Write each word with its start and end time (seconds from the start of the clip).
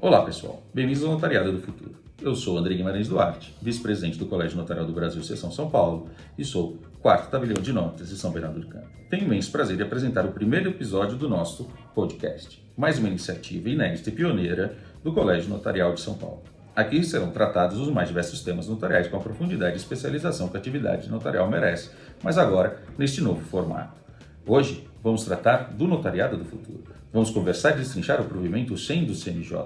Olá 0.00 0.24
pessoal, 0.24 0.62
bem-vindos 0.74 1.02
ao 1.04 1.12
Notariado 1.12 1.52
do 1.52 1.60
Futuro. 1.60 1.94
Eu 2.20 2.34
sou 2.34 2.58
André 2.58 2.74
Guimarães 2.74 3.08
Duarte, 3.08 3.54
vice-presidente 3.62 4.18
do 4.18 4.26
Colégio 4.26 4.56
Notarial 4.56 4.86
do 4.86 4.92
Brasil, 4.92 5.22
Seção 5.22 5.50
São 5.50 5.70
Paulo, 5.70 6.10
e 6.36 6.44
sou 6.44 6.78
quarto 7.00 7.30
tabelião 7.30 7.62
de 7.62 7.72
notas 7.72 8.08
de 8.08 8.16
São 8.16 8.30
Bernardo 8.30 8.60
do 8.60 8.66
Campo. 8.66 8.88
Tenho 9.08 9.24
imenso 9.24 9.50
prazer 9.50 9.76
de 9.76 9.82
apresentar 9.82 10.26
o 10.26 10.32
primeiro 10.32 10.70
episódio 10.70 11.16
do 11.16 11.28
nosso 11.28 11.70
podcast, 11.94 12.62
mais 12.76 12.98
uma 12.98 13.08
iniciativa 13.08 13.68
inédita 13.68 14.10
e 14.10 14.12
pioneira 14.12 14.76
do 15.02 15.12
Colégio 15.12 15.48
Notarial 15.48 15.94
de 15.94 16.00
São 16.00 16.14
Paulo. 16.14 16.42
Aqui 16.80 17.04
serão 17.04 17.30
tratados 17.30 17.78
os 17.78 17.90
mais 17.92 18.08
diversos 18.08 18.40
temas 18.40 18.66
notariais 18.66 19.06
com 19.06 19.14
a 19.14 19.20
profundidade 19.20 19.74
e 19.74 19.76
especialização 19.76 20.48
que 20.48 20.56
a 20.56 20.60
atividade 20.60 21.10
notarial 21.10 21.46
merece, 21.46 21.90
mas 22.22 22.38
agora 22.38 22.80
neste 22.96 23.20
novo 23.20 23.42
formato. 23.42 24.00
Hoje 24.46 24.88
vamos 25.04 25.22
tratar 25.22 25.74
do 25.74 25.86
notariado 25.86 26.38
do 26.38 26.44
futuro. 26.46 26.82
Vamos 27.12 27.28
conversar 27.28 27.72
e 27.72 27.80
destrinchar 27.80 28.18
o 28.22 28.24
provimento 28.24 28.78
100 28.78 29.04
do 29.04 29.14
CNJ, 29.14 29.58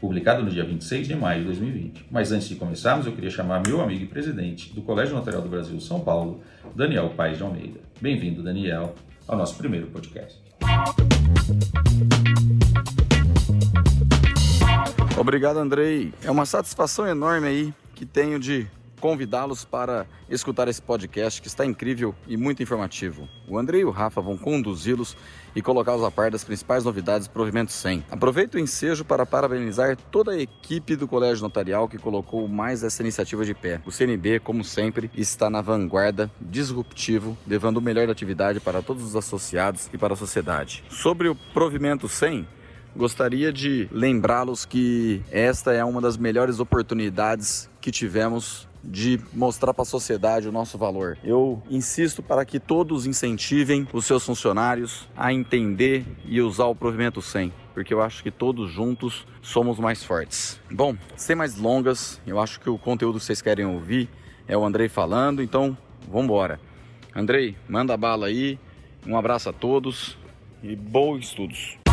publicado 0.00 0.44
no 0.44 0.50
dia 0.50 0.62
26 0.62 1.08
de 1.08 1.16
maio 1.16 1.40
de 1.40 1.46
2020. 1.46 2.06
Mas 2.08 2.30
antes 2.30 2.46
de 2.46 2.54
começarmos, 2.54 3.04
eu 3.04 3.12
queria 3.12 3.30
chamar 3.30 3.60
meu 3.66 3.80
amigo 3.80 4.04
e 4.04 4.06
presidente 4.06 4.72
do 4.72 4.80
Colégio 4.80 5.16
Notarial 5.16 5.42
do 5.42 5.48
Brasil 5.48 5.80
São 5.80 5.98
Paulo, 5.98 6.40
Daniel 6.72 7.10
Paes 7.16 7.36
de 7.36 7.42
Almeida. 7.42 7.80
Bem-vindo, 8.00 8.44
Daniel, 8.44 8.94
ao 9.26 9.36
nosso 9.36 9.56
primeiro 9.56 9.88
podcast. 9.88 10.40
Obrigado, 15.16 15.58
Andrei. 15.58 16.12
É 16.22 16.30
uma 16.30 16.44
satisfação 16.44 17.06
enorme 17.06 17.46
aí 17.46 17.74
que 17.94 18.04
tenho 18.04 18.38
de 18.38 18.66
convidá-los 19.00 19.64
para 19.64 20.06
escutar 20.28 20.66
esse 20.66 20.82
podcast 20.82 21.40
que 21.40 21.46
está 21.46 21.64
incrível 21.64 22.14
e 22.26 22.36
muito 22.36 22.62
informativo. 22.62 23.28
O 23.46 23.56
André 23.56 23.78
e 23.80 23.84
o 23.84 23.90
Rafa 23.90 24.20
vão 24.20 24.36
conduzi-los 24.36 25.16
e 25.54 25.62
colocá-los 25.62 26.02
a 26.02 26.10
par 26.10 26.30
das 26.30 26.42
principais 26.42 26.84
novidades 26.84 27.28
do 27.28 27.32
Provimento 27.32 27.70
100. 27.70 28.06
Aproveito 28.10 28.54
o 28.54 28.58
ensejo 28.58 29.04
para 29.04 29.24
parabenizar 29.24 29.96
toda 30.10 30.32
a 30.32 30.38
equipe 30.38 30.96
do 30.96 31.06
Colégio 31.06 31.44
Notarial 31.44 31.86
que 31.86 31.98
colocou 31.98 32.48
mais 32.48 32.82
essa 32.82 33.02
iniciativa 33.02 33.44
de 33.44 33.54
pé. 33.54 33.80
O 33.86 33.92
CNB, 33.92 34.40
como 34.40 34.64
sempre, 34.64 35.10
está 35.14 35.48
na 35.48 35.60
vanguarda, 35.60 36.28
disruptivo, 36.40 37.36
levando 37.46 37.76
o 37.76 37.82
melhor 37.82 38.06
da 38.06 38.12
atividade 38.12 38.58
para 38.58 38.82
todos 38.82 39.04
os 39.04 39.14
associados 39.14 39.88
e 39.92 39.98
para 39.98 40.14
a 40.14 40.16
sociedade. 40.16 40.82
Sobre 40.88 41.28
o 41.28 41.36
Provimento 41.52 42.08
100, 42.08 42.48
gostaria 42.96 43.52
de 43.52 43.88
lembrá-los 43.90 44.64
que 44.64 45.22
esta 45.30 45.72
é 45.72 45.84
uma 45.84 46.00
das 46.00 46.16
melhores 46.16 46.60
oportunidades 46.60 47.70
que 47.80 47.90
tivemos 47.90 48.68
de 48.82 49.18
mostrar 49.32 49.72
para 49.72 49.82
a 49.82 49.86
sociedade 49.86 50.48
o 50.48 50.52
nosso 50.52 50.76
valor. 50.76 51.16
Eu 51.24 51.62
insisto 51.70 52.22
para 52.22 52.44
que 52.44 52.60
todos 52.60 53.06
incentivem 53.06 53.88
os 53.92 54.04
seus 54.04 54.24
funcionários 54.24 55.08
a 55.16 55.32
entender 55.32 56.04
e 56.24 56.40
usar 56.40 56.66
o 56.66 56.74
provimento 56.74 57.22
100 57.22 57.64
porque 57.74 57.92
eu 57.92 58.00
acho 58.00 58.22
que 58.22 58.30
todos 58.30 58.70
juntos 58.70 59.26
somos 59.42 59.80
mais 59.80 60.02
fortes. 60.04 60.60
Bom, 60.70 60.96
sem 61.16 61.34
mais 61.34 61.58
longas, 61.58 62.20
eu 62.24 62.38
acho 62.38 62.60
que 62.60 62.70
o 62.70 62.78
conteúdo 62.78 63.18
que 63.18 63.24
vocês 63.24 63.42
querem 63.42 63.66
ouvir 63.66 64.08
é 64.46 64.56
o 64.56 64.64
Andrei 64.64 64.88
falando, 64.88 65.42
então 65.42 65.76
vamos 66.06 66.24
embora. 66.24 66.60
Andrei, 67.14 67.56
manda 67.68 67.96
bala 67.96 68.26
aí. 68.26 68.58
Um 69.04 69.18
abraço 69.18 69.48
a 69.50 69.52
todos 69.52 70.16
e 70.62 70.74
bons 70.76 71.24
estudos. 71.24 71.83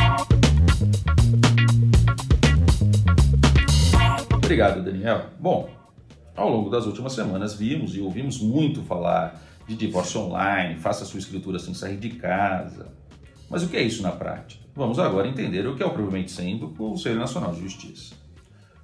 Obrigado, 4.35 4.83
Daniel. 4.83 5.27
Bom, 5.39 5.69
ao 6.35 6.49
longo 6.49 6.69
das 6.69 6.85
últimas 6.85 7.13
semanas 7.13 7.53
vimos 7.53 7.95
e 7.95 8.01
ouvimos 8.01 8.39
muito 8.41 8.81
falar 8.83 9.41
de 9.67 9.75
divórcio 9.75 10.21
online, 10.21 10.77
faça 10.77 11.05
sua 11.05 11.19
escritura 11.19 11.57
sem 11.57 11.73
sair 11.73 11.97
de 11.97 12.09
casa. 12.09 12.87
Mas 13.49 13.63
o 13.63 13.69
que 13.69 13.77
é 13.77 13.81
isso 13.81 14.03
na 14.03 14.11
prática? 14.11 14.63
Vamos 14.75 14.99
agora 14.99 15.27
entender 15.27 15.67
o 15.67 15.75
que 15.75 15.83
é 15.83 15.85
o 15.85 15.91
provimento 15.91 16.31
100 16.31 16.57
do 16.57 16.69
Conselho 16.69 17.19
Nacional 17.19 17.53
de 17.53 17.61
Justiça. 17.61 18.15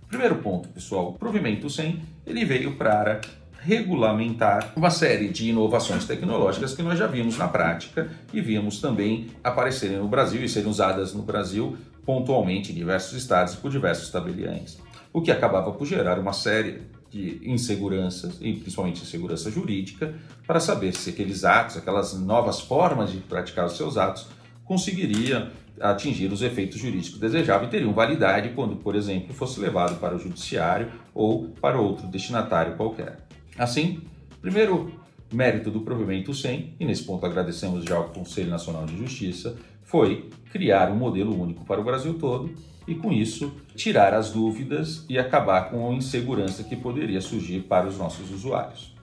Primeiro 0.08 0.36
ponto, 0.38 0.70
pessoal, 0.70 1.10
o 1.10 1.14
provimento 1.14 1.70
100 1.70 2.02
ele 2.26 2.46
veio 2.46 2.76
para 2.76 3.22
regulamentar 3.68 4.72
uma 4.78 4.90
série 4.90 5.28
de 5.28 5.50
inovações 5.50 6.06
tecnológicas 6.06 6.74
que 6.74 6.82
nós 6.82 6.98
já 6.98 7.06
vimos 7.06 7.38
na 7.38 7.50
prática 7.50 8.10
e 8.32 8.40
vimos 8.40 8.80
também 8.80 9.28
aparecerem 9.44 9.98
no 9.98 10.08
Brasil 10.08 10.42
e 10.42 10.48
serem 10.48 10.70
usadas 10.70 11.14
no 11.14 11.22
Brasil 11.22 11.76
pontualmente 12.06 12.72
em 12.72 12.76
diversos 12.76 13.18
estados 13.18 13.56
e 13.56 13.58
por 13.58 13.70
diversos 13.70 14.10
tabeliães, 14.10 14.78
o 15.12 15.22
que 15.22 15.30
acabava 15.30 15.74
por 15.74 15.86
gerar 15.86 16.18
uma 16.18 16.32
série 16.32 16.84
de 17.12 17.42
inseguranças, 17.44 18.38
e 18.40 18.54
principalmente 18.54 19.02
insegurança 19.02 19.52
jurídica, 19.52 20.16
para 20.46 20.62
saber 20.62 20.94
se 20.94 21.10
aqueles 21.10 21.44
atos, 21.44 21.76
aquelas 21.76 22.14
novas 22.14 22.62
formas 22.62 23.12
de 23.12 23.18
praticar 23.18 23.66
os 23.66 23.76
seus 23.76 23.98
atos, 23.98 24.28
conseguiriam 24.64 25.50
atingir 25.82 26.32
os 26.32 26.42
efeitos 26.42 26.80
jurídicos 26.80 27.20
desejáveis 27.20 27.68
e 27.68 27.72
teriam 27.72 27.92
validade 27.92 28.50
quando, 28.56 28.78
por 28.78 28.96
exemplo, 28.96 29.34
fosse 29.34 29.60
levado 29.60 30.00
para 30.00 30.16
o 30.16 30.20
judiciário 30.20 30.90
ou 31.14 31.50
para 31.62 31.78
outro 31.78 32.08
destinatário 32.08 32.78
qualquer. 32.78 33.27
Assim, 33.58 34.02
primeiro 34.40 34.92
mérito 35.34 35.72
do 35.72 35.82
provimento 35.82 36.34
100, 36.34 36.76
e 36.80 36.86
nesse 36.86 37.04
ponto 37.04 37.26
agradecemos 37.26 37.84
já 37.84 37.96
ao 37.96 38.10
Conselho 38.10 38.50
Nacional 38.50 38.86
de 38.86 38.96
Justiça, 38.96 39.58
foi 39.84 40.30
criar 40.52 40.92
um 40.92 40.96
modelo 40.96 41.40
único 41.42 41.66
para 41.66 41.82
o 41.82 41.84
Brasil 41.84 42.14
todo 42.14 42.52
e, 42.88 42.94
com 42.94 43.12
isso, 43.12 43.52
tirar 43.76 44.14
as 44.14 44.30
dúvidas 44.32 45.06
e 45.10 45.18
acabar 45.18 45.70
com 45.70 45.90
a 45.90 45.94
insegurança 45.94 46.64
que 46.64 46.76
poderia 46.76 47.20
surgir 47.20 47.62
para 47.62 47.88
os 47.88 47.98
nossos 47.98 48.32
usuários. 48.32 48.96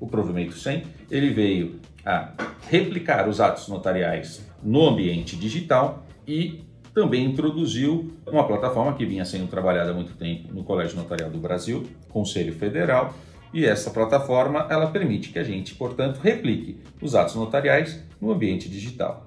O 0.00 0.06
provimento 0.06 0.56
100 0.56 0.84
ele 1.10 1.30
veio 1.30 1.80
a 2.04 2.32
replicar 2.68 3.28
os 3.28 3.40
atos 3.40 3.68
notariais 3.68 4.48
no 4.62 4.88
ambiente 4.88 5.36
digital 5.36 6.06
e 6.26 6.64
também 6.94 7.24
introduziu 7.24 8.10
uma 8.26 8.46
plataforma 8.46 8.94
que 8.94 9.04
vinha 9.04 9.24
sendo 9.24 9.48
trabalhada 9.48 9.90
há 9.90 9.94
muito 9.94 10.14
tempo 10.14 10.52
no 10.52 10.64
Colégio 10.64 10.96
Notarial 10.96 11.30
do 11.30 11.38
Brasil, 11.38 11.86
Conselho 12.08 12.52
Federal, 12.54 13.14
e 13.52 13.64
essa 13.64 13.90
plataforma 13.90 14.66
ela 14.70 14.90
permite 14.90 15.30
que 15.30 15.38
a 15.38 15.44
gente, 15.44 15.74
portanto, 15.74 16.18
replique 16.18 16.78
os 17.00 17.14
atos 17.14 17.34
notariais 17.34 18.02
no 18.20 18.30
ambiente 18.30 18.68
digital. 18.68 19.26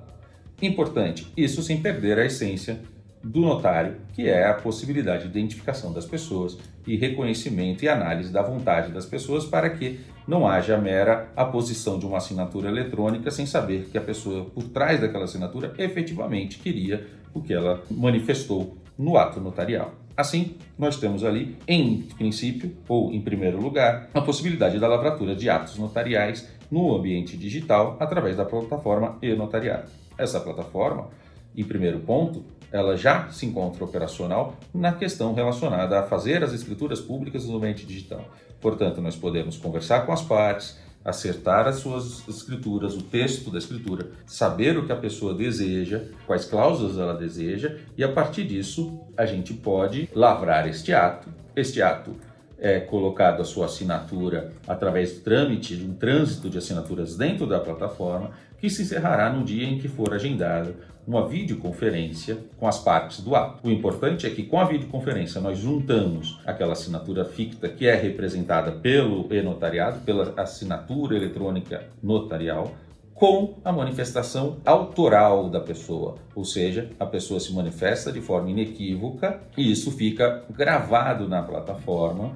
Importante, 0.62 1.32
isso 1.36 1.64
sem 1.64 1.82
perder 1.82 2.20
a 2.20 2.26
essência 2.26 2.80
do 3.24 3.42
notário, 3.42 3.98
que 4.14 4.28
é 4.28 4.48
a 4.48 4.54
possibilidade 4.54 5.24
de 5.24 5.30
identificação 5.30 5.94
das 5.94 6.06
pessoas 6.06 6.58
e 6.86 6.96
reconhecimento 6.98 7.84
e 7.84 7.90
análise 7.90 8.32
da 8.32 8.42
vontade 8.42 8.92
das 8.92 9.06
pessoas 9.06 9.46
para 9.46 9.70
que 9.70 10.00
não 10.28 10.48
haja 10.48 10.78
mera 10.78 11.32
aposição 11.36 12.00
de 12.00 12.06
uma 12.06 12.18
assinatura 12.18 12.70
eletrônica 12.70 13.30
sem 13.30 13.46
saber 13.46 13.90
que 13.92 13.98
a 13.98 14.02
pessoa 14.02 14.46
por 14.46 14.64
trás 14.66 15.00
daquela 15.00 15.26
assinatura 15.26 15.74
efetivamente 15.78 16.60
queria 16.60 17.08
o 17.34 17.42
que 17.42 17.54
ela 17.54 17.84
manifestou 17.90 18.78
no 18.98 19.18
ato 19.18 19.40
notarial. 19.40 20.01
Assim, 20.16 20.56
nós 20.78 20.98
temos 20.98 21.24
ali, 21.24 21.58
em 21.68 22.04
princípio, 22.18 22.76
ou 22.88 23.12
em 23.12 23.22
primeiro 23.22 23.62
lugar, 23.62 24.10
a 24.14 24.22
possibilidade 24.22 24.80
da 24.80 24.88
lavratura 24.88 25.36
de 25.36 25.50
atos 25.50 25.78
notariais 25.78 26.48
no 26.70 26.96
ambiente 26.96 27.36
digital 27.38 27.98
através 28.00 28.38
da 28.38 28.46
plataforma 28.46 29.18
e-notariado. 29.22 29.90
Essa 30.18 30.40
plataforma, 30.40 31.10
em 31.56 31.64
primeiro 31.64 32.00
ponto, 32.00 32.44
ela 32.72 32.96
já 32.96 33.30
se 33.30 33.46
encontra 33.46 33.84
operacional 33.84 34.56
na 34.74 34.94
questão 34.94 35.34
relacionada 35.34 36.00
a 36.00 36.04
fazer 36.04 36.44
as 36.44 36.54
escrituras 36.54 37.02
públicas 37.02 37.46
no 37.46 37.58
ambiente 37.58 37.86
digital. 37.86 38.26
Portanto, 38.62 39.02
nós 39.02 39.16
podemos 39.16 39.58
conversar 39.58 40.06
com 40.06 40.14
as 40.14 40.22
partes, 40.22 40.80
acertar 41.04 41.68
as 41.68 41.78
suas 41.78 42.28
escrituras, 42.28 42.96
o 42.96 43.02
texto 43.02 43.50
da 43.50 43.58
escritura, 43.58 44.12
saber 44.26 44.78
o 44.78 44.86
que 44.86 44.92
a 44.92 44.96
pessoa 44.96 45.34
deseja, 45.34 46.04
quais 46.28 46.46
cláusulas 46.46 46.98
ela 46.98 47.14
deseja, 47.14 47.78
e 47.98 48.04
a 48.04 48.12
partir 48.12 48.46
disso 48.46 49.02
a 49.18 49.26
gente 49.26 49.54
pode 49.54 50.10
lavrar 50.14 50.68
este 50.68 50.94
ato. 50.94 51.30
Este 51.56 51.82
ato 51.82 52.16
é 52.58 52.80
colocado 52.80 53.42
a 53.42 53.46
sua 53.46 53.66
assinatura 53.66 54.54
através 54.68 55.14
do 55.14 55.22
trâmite, 55.22 55.76
de 55.76 55.84
um 55.84 55.94
trânsito 55.96 56.50
de 56.50 56.60
assinaturas 56.60 57.18
dentro 57.18 57.48
da 57.48 57.60
plataforma, 57.60 58.32
que 58.62 58.70
se 58.70 58.84
encerrará 58.84 59.34
no 59.34 59.44
dia 59.44 59.68
em 59.68 59.80
que 59.80 59.88
for 59.88 60.14
agendado 60.14 60.76
uma 61.08 61.28
videoconferência 61.28 62.38
com 62.60 62.68
as 62.68 62.78
partes 62.78 63.20
do 63.22 63.36
ato. 63.36 63.68
O 63.68 63.72
importante 63.72 64.28
é 64.28 64.30
que 64.30 64.44
com 64.44 64.60
a 64.60 64.66
videoconferência 64.66 65.42
nós 65.42 65.58
juntamos 65.58 66.40
aquela 66.46 66.74
assinatura 66.74 67.26
ficta 67.26 67.68
que 67.68 67.88
é 67.88 67.96
representada 67.96 68.72
pelo 68.72 69.28
e-notariado, 69.34 70.02
pela 70.02 70.32
assinatura 70.40 71.18
eletrônica 71.18 71.84
notarial, 72.04 72.72
com 73.16 73.56
a 73.66 73.72
manifestação 73.72 74.58
autoral 74.64 75.50
da 75.50 75.60
pessoa, 75.60 76.16
ou 76.36 76.46
seja, 76.46 76.90
a 77.00 77.06
pessoa 77.06 77.40
se 77.40 77.54
manifesta 77.54 78.12
de 78.12 78.22
forma 78.22 78.50
inequívoca 78.50 79.42
e 79.58 79.72
isso 79.72 79.92
fica 79.92 80.44
gravado 80.50 81.28
na 81.28 81.42
plataforma 81.42 82.32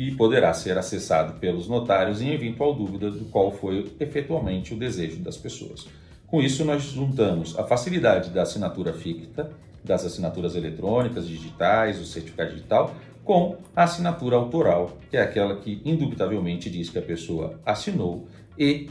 e 0.00 0.12
poderá 0.12 0.54
ser 0.54 0.78
acessado 0.78 1.38
pelos 1.38 1.68
notários 1.68 2.22
em 2.22 2.32
eventual 2.32 2.72
dúvida 2.72 3.10
do 3.10 3.26
qual 3.26 3.52
foi 3.52 3.94
efetualmente 4.00 4.72
o 4.72 4.78
desejo 4.78 5.18
das 5.18 5.36
pessoas. 5.36 5.86
Com 6.26 6.40
isso, 6.40 6.64
nós 6.64 6.84
juntamos 6.84 7.58
a 7.58 7.64
facilidade 7.64 8.30
da 8.30 8.40
assinatura 8.40 8.94
ficta, 8.94 9.52
das 9.84 10.06
assinaturas 10.06 10.56
eletrônicas, 10.56 11.28
digitais, 11.28 12.00
o 12.00 12.06
certificado 12.06 12.52
digital, 12.52 12.94
com 13.22 13.58
a 13.76 13.82
assinatura 13.82 14.36
autoral, 14.36 14.96
que 15.10 15.18
é 15.18 15.20
aquela 15.20 15.56
que 15.56 15.82
indubitavelmente 15.84 16.70
diz 16.70 16.88
que 16.88 16.98
a 16.98 17.02
pessoa 17.02 17.60
assinou 17.66 18.26
e 18.58 18.88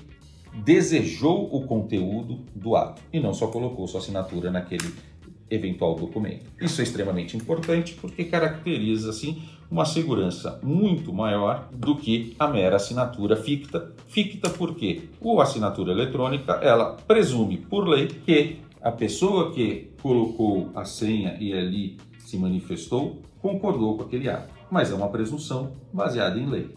desejou 0.64 1.50
o 1.52 1.66
conteúdo 1.66 2.46
do 2.54 2.76
ato 2.76 3.02
e 3.12 3.20
não 3.20 3.34
só 3.34 3.48
colocou 3.48 3.88
sua 3.88 4.00
assinatura 4.00 4.52
naquele 4.52 4.94
eventual 5.50 5.96
documento. 5.96 6.46
Isso 6.62 6.80
é 6.82 6.84
extremamente 6.84 7.36
importante 7.36 7.96
porque 7.96 8.26
caracteriza 8.26 9.10
assim 9.10 9.42
uma 9.70 9.86
segurança 9.86 10.60
muito 10.64 11.14
maior 11.14 11.70
do 11.72 11.96
que 11.96 12.36
a 12.40 12.48
mera 12.48 12.78
assinatura 12.78 13.36
ficta. 13.36 13.94
Ficta 14.08 14.50
porque 14.50 15.10
a 15.24 15.44
assinatura 15.44 15.92
eletrônica 15.92 16.54
ela 16.54 16.94
presume 17.08 17.58
por 17.58 17.88
lei 17.88 18.08
que 18.08 18.58
a 18.82 18.92
pessoa 18.92 19.52
que 19.52 19.92
colocou 20.02 20.72
a 20.74 20.86
senha 20.86 21.38
e 21.40 21.54
ali 21.54 21.98
se 22.20 22.38
manifestou 22.38 23.22
concordou 23.42 23.98
com 23.98 24.04
aquele 24.04 24.30
ato, 24.30 24.54
mas 24.72 24.92
é 24.92 24.96
uma 24.96 25.10
presunção 25.10 25.74
baseada 25.94 26.40
em 26.40 26.50
lei. 26.50 26.76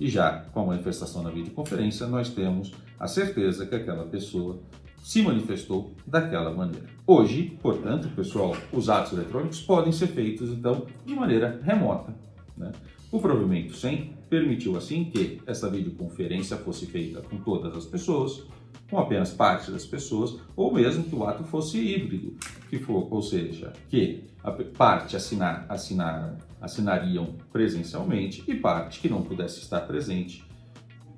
E 0.00 0.08
já 0.08 0.46
com 0.52 0.60
a 0.60 0.66
manifestação 0.66 1.22
na 1.22 1.30
videoconferência, 1.30 2.06
nós 2.06 2.28
temos 2.28 2.72
a 2.98 3.06
certeza 3.06 3.66
que 3.66 3.74
aquela 3.74 4.04
pessoa 4.04 4.58
se 5.02 5.22
manifestou 5.22 5.92
daquela 6.06 6.52
maneira. 6.52 6.86
Hoje, 7.06 7.58
portanto, 7.60 8.08
pessoal, 8.14 8.56
os 8.72 8.88
atos 8.88 9.12
eletrônicos 9.12 9.60
podem 9.60 9.92
ser 9.92 10.08
feitos 10.08 10.50
então 10.50 10.86
de 11.04 11.14
maneira 11.14 11.60
remota. 11.62 12.14
Né? 12.56 12.72
O 13.10 13.20
provimento 13.20 13.74
100 13.74 14.16
permitiu 14.28 14.76
assim 14.76 15.04
que 15.04 15.40
essa 15.46 15.68
videoconferência 15.68 16.56
fosse 16.56 16.86
feita 16.86 17.20
com 17.20 17.36
todas 17.38 17.76
as 17.76 17.84
pessoas, 17.84 18.44
com 18.90 18.98
apenas 18.98 19.32
parte 19.32 19.70
das 19.70 19.84
pessoas, 19.84 20.38
ou 20.56 20.72
mesmo 20.72 21.04
que 21.04 21.14
o 21.14 21.24
ato 21.24 21.44
fosse 21.44 21.78
híbrido, 21.78 22.36
que 22.68 22.78
for, 22.78 23.08
ou 23.10 23.22
seja, 23.22 23.72
que 23.88 24.24
a 24.42 24.50
parte 24.50 25.16
assinar, 25.16 25.66
assinar, 25.68 26.36
assinariam 26.60 27.36
presencialmente 27.52 28.42
e 28.46 28.54
parte 28.54 29.00
que 29.00 29.08
não 29.08 29.22
pudesse 29.22 29.60
estar 29.60 29.80
presente 29.82 30.44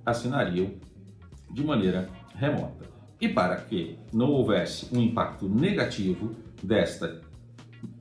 assinariam 0.04 0.72
de 1.50 1.64
maneira 1.64 2.08
remota. 2.34 2.84
E 3.20 3.28
para 3.28 3.56
que 3.56 3.98
não 4.12 4.30
houvesse 4.30 4.94
um 4.94 5.00
impacto 5.00 5.48
negativo 5.48 6.34
desta 6.62 7.22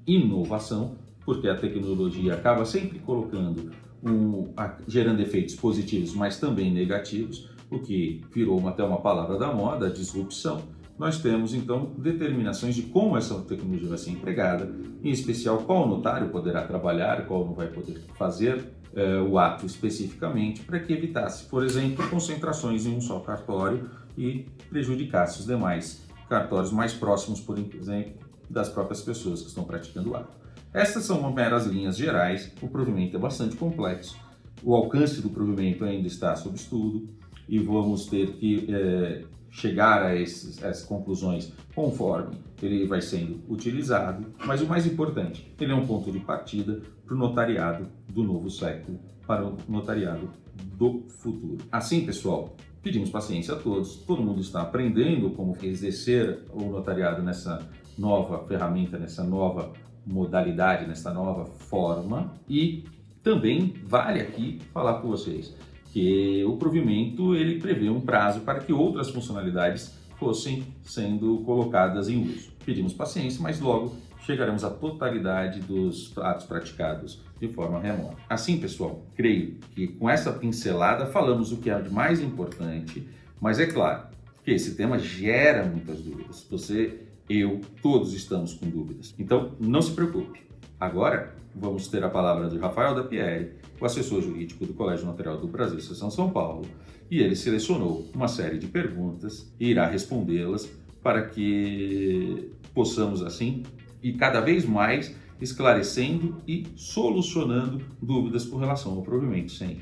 inovação, 0.06 0.98
porque 1.26 1.48
a 1.48 1.56
tecnologia 1.56 2.34
acaba 2.34 2.66
sempre 2.66 3.00
colocando 3.00 3.72
um, 4.04 4.54
gerando 4.88 5.22
efeitos 5.22 5.56
positivos, 5.56 6.14
mas 6.14 6.40
também 6.40 6.72
negativos, 6.72 7.50
o 7.72 7.80
que 7.80 8.22
virou 8.34 8.68
até 8.68 8.84
uma 8.84 9.02
palavra 9.02 9.38
da 9.38 9.52
moda, 9.52 9.90
disrupção. 9.90 10.62
Nós 10.98 11.20
temos 11.20 11.54
então 11.54 11.92
determinações 11.98 12.76
de 12.76 12.84
como 12.84 13.18
essa 13.18 13.40
tecnologia 13.42 13.90
vai 13.90 13.98
ser 13.98 14.12
empregada, 14.12 14.70
em 15.04 15.10
especial 15.10 15.60
qual 15.60 15.88
notário 15.88 16.30
poderá 16.30 16.64
trabalhar, 16.64 17.26
qual 17.26 17.46
não 17.46 17.54
vai 17.54 17.68
poder 17.68 18.00
fazer 18.16 18.64
eh, 18.96 19.20
o 19.22 19.40
ato 19.40 19.66
especificamente, 19.66 20.62
para 20.62 20.80
que 20.80 20.94
evitasse, 20.94 21.46
por 21.46 21.64
exemplo, 21.64 22.08
concentrações 22.10 22.86
em 22.86 22.96
um 22.96 23.02
só 23.02 23.20
cartório 23.20 23.90
e 24.16 24.46
prejudicasse 24.70 25.40
os 25.40 25.48
demais 25.48 26.04
cartórios 26.30 26.72
mais 26.72 26.94
próximos, 26.94 27.40
por 27.42 27.58
exemplo, 27.58 28.14
das 28.48 28.70
próprias 28.70 29.02
pessoas 29.02 29.42
que 29.42 29.48
estão 29.48 29.64
praticando 29.64 30.12
o 30.12 30.16
ato. 30.16 30.43
Essas 30.74 31.04
são 31.04 31.32
meras 31.32 31.66
linhas 31.68 31.96
gerais, 31.96 32.52
o 32.62 32.68
provimento 32.68 33.16
é 33.16 33.20
bastante 33.20 33.56
complexo, 33.56 34.18
o 34.64 34.74
alcance 34.74 35.22
do 35.22 35.30
provimento 35.30 35.84
ainda 35.86 36.08
está 36.08 36.36
sob 36.36 36.56
estudo 36.56 37.08
e 37.48 37.60
vamos 37.60 38.08
ter 38.08 38.34
que 38.38 38.68
é, 38.74 39.24
chegar 39.52 40.04
a, 40.04 40.16
esses, 40.16 40.64
essas 40.64 40.84
conclusões 40.84 41.52
conforme 41.76 42.38
ele 42.62 42.88
vai 42.88 43.02
sendo 43.02 43.42
utilizado, 43.48 44.26
mas 44.46 44.62
o 44.62 44.66
mais 44.66 44.88
importante, 44.88 45.54
ele 45.60 45.72
é 45.72 45.76
um 45.76 45.86
ponto 45.86 46.12
de 46.12 46.20
partida 46.20 46.82
para 47.06 47.14
o 47.14 47.18
notariado 47.18 47.88
do 48.10 48.24
novo 48.24 48.50
século, 48.50 49.00
para 49.28 49.46
o 49.46 49.58
notariado 49.68 50.32
do 50.78 51.04
futuro. 51.10 51.58
Assim, 51.72 52.06
pessoal, 52.06 52.56
Pedimos 52.84 53.10
paciência 53.10 53.54
a 53.54 53.58
todos, 53.58 53.96
todo 54.06 54.22
mundo 54.22 54.42
está 54.42 54.62
aprendendo 54.62 55.30
como 55.30 55.56
exercer 55.64 56.42
o 56.52 56.66
notariado 56.66 57.24
nessa 57.24 57.66
nova 57.98 58.46
ferramenta, 58.46 59.00
nessa 59.00 59.24
nova 59.24 59.72
modalidade, 60.06 60.88
nessa 60.88 61.14
nova 61.14 61.46
forma 61.46 62.34
e 62.50 62.86
também 63.24 63.74
vale 63.86 64.20
aqui 64.20 64.60
falar 64.74 64.96
com 64.96 65.08
vocês 65.08 65.56
que 65.92 66.44
o 66.44 66.58
provimento 66.58 67.36
ele 67.36 67.60
prevê 67.60 67.90
um 67.90 68.02
prazo 68.02 68.42
para 68.42 68.60
que 68.60 68.74
outras 68.74 69.10
funcionalidades 69.10 69.94
fossem 70.18 70.64
sendo 70.84 71.38
colocadas 71.46 72.10
em 72.10 72.24
uso. 72.24 72.52
Pedimos 72.66 72.94
paciência, 72.94 73.42
mas 73.42 73.60
logo 73.60 73.96
chegaremos 74.26 74.64
à 74.64 74.70
totalidade 74.70 75.60
dos 75.60 76.18
atos 76.18 76.46
praticados 76.46 77.22
de 77.40 77.48
forma 77.48 77.80
remota. 77.80 78.18
Assim, 78.30 78.58
pessoal, 78.58 79.06
creio 79.16 79.58
que 79.76 79.88
com 79.88 80.10
essa 80.10 80.32
pincelada 80.34 81.06
falamos 81.06 81.52
o 81.52 81.58
que 81.58 81.70
é 81.70 81.80
de 81.80 81.90
mais 81.90 82.22
importante, 82.22 83.08
mas 83.40 83.60
é 83.60 83.68
claro 83.68 84.08
que 84.44 84.52
esse 84.52 84.76
tema 84.76 84.98
gera 84.98 85.66
muitas 85.66 86.00
dúvidas. 86.02 86.48
Você, 86.50 87.03
eu, 87.30 87.62
todos 87.82 88.14
estamos 88.14 88.54
com 88.54 88.70
dúvidas. 88.70 89.14
Então, 89.18 89.52
não 89.60 89.82
se 89.82 89.92
preocupe. 89.92 90.42
Agora, 90.80 91.36
vamos 91.56 91.88
ter 91.88 92.04
a 92.04 92.10
palavra 92.10 92.50
de 92.50 92.58
Rafael 92.58 92.96
da 92.96 93.04
Pierre, 93.04 93.52
o 93.80 93.86
assessor 93.86 94.22
jurídico 94.22 94.66
do 94.66 94.74
Colégio 94.74 95.06
Notarial 95.06 95.38
do 95.38 95.48
Brasil, 95.48 95.80
Seção 95.80 96.10
São 96.10 96.30
Paulo, 96.30 96.66
e 97.10 97.20
ele 97.20 97.36
selecionou 97.36 98.08
uma 98.14 98.28
série 98.28 98.58
de 98.58 98.68
perguntas 98.68 99.52
e 99.60 99.70
irá 99.70 99.88
respondê-las 99.88 100.70
para 101.02 101.28
que 101.28 102.52
possamos, 102.74 103.22
assim, 103.22 103.64
e 104.02 104.14
cada 104.14 104.42
vez 104.42 104.66
mais 104.66 105.16
esclarecendo 105.40 106.38
e 106.48 106.66
solucionando 106.76 107.84
dúvidas 108.02 108.46
com 108.46 108.58
relação 108.58 108.94
ao 108.94 109.02
provimento 109.02 109.52
sem. 109.52 109.80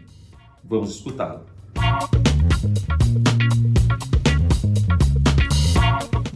Vamos 0.63 0.95
escutá-lo. 0.95 1.45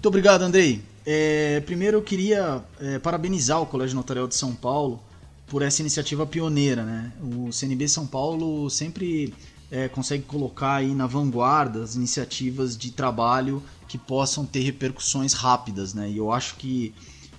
Muito 0.06 0.08
obrigado, 0.08 0.44
Andrei. 0.44 0.95
É, 1.06 1.60
primeiro 1.62 1.98
eu 1.98 2.02
queria 2.02 2.64
é, 2.80 2.98
parabenizar 2.98 3.62
o 3.62 3.66
Colégio 3.66 3.96
Notarial 3.96 4.28
de 4.28 4.36
São 4.36 4.56
Paulo 4.56 5.00
por 5.46 5.62
essa 5.62 5.82
iniciativa 5.82 6.26
pioneira. 6.26 6.84
Né? 6.84 7.12
O 7.22 7.52
CNB 7.52 7.88
São 7.88 8.08
Paulo 8.08 8.70
sempre 8.70 9.34
é, 9.70 9.88
consegue 9.88 10.24
colocar 10.24 10.76
aí 10.76 10.96
na 10.96 11.06
vanguarda 11.06 11.84
as 11.84 11.96
iniciativas 11.96 12.76
de 12.76 12.92
trabalho 12.92 13.62
que 13.88 13.98
possam 13.98 14.46
ter 14.46 14.62
repercussões 14.62 15.34
rápidas. 15.34 15.94
Né? 15.94 16.10
E 16.10 16.18
eu 16.18 16.32
acho 16.32 16.56
que 16.56 16.94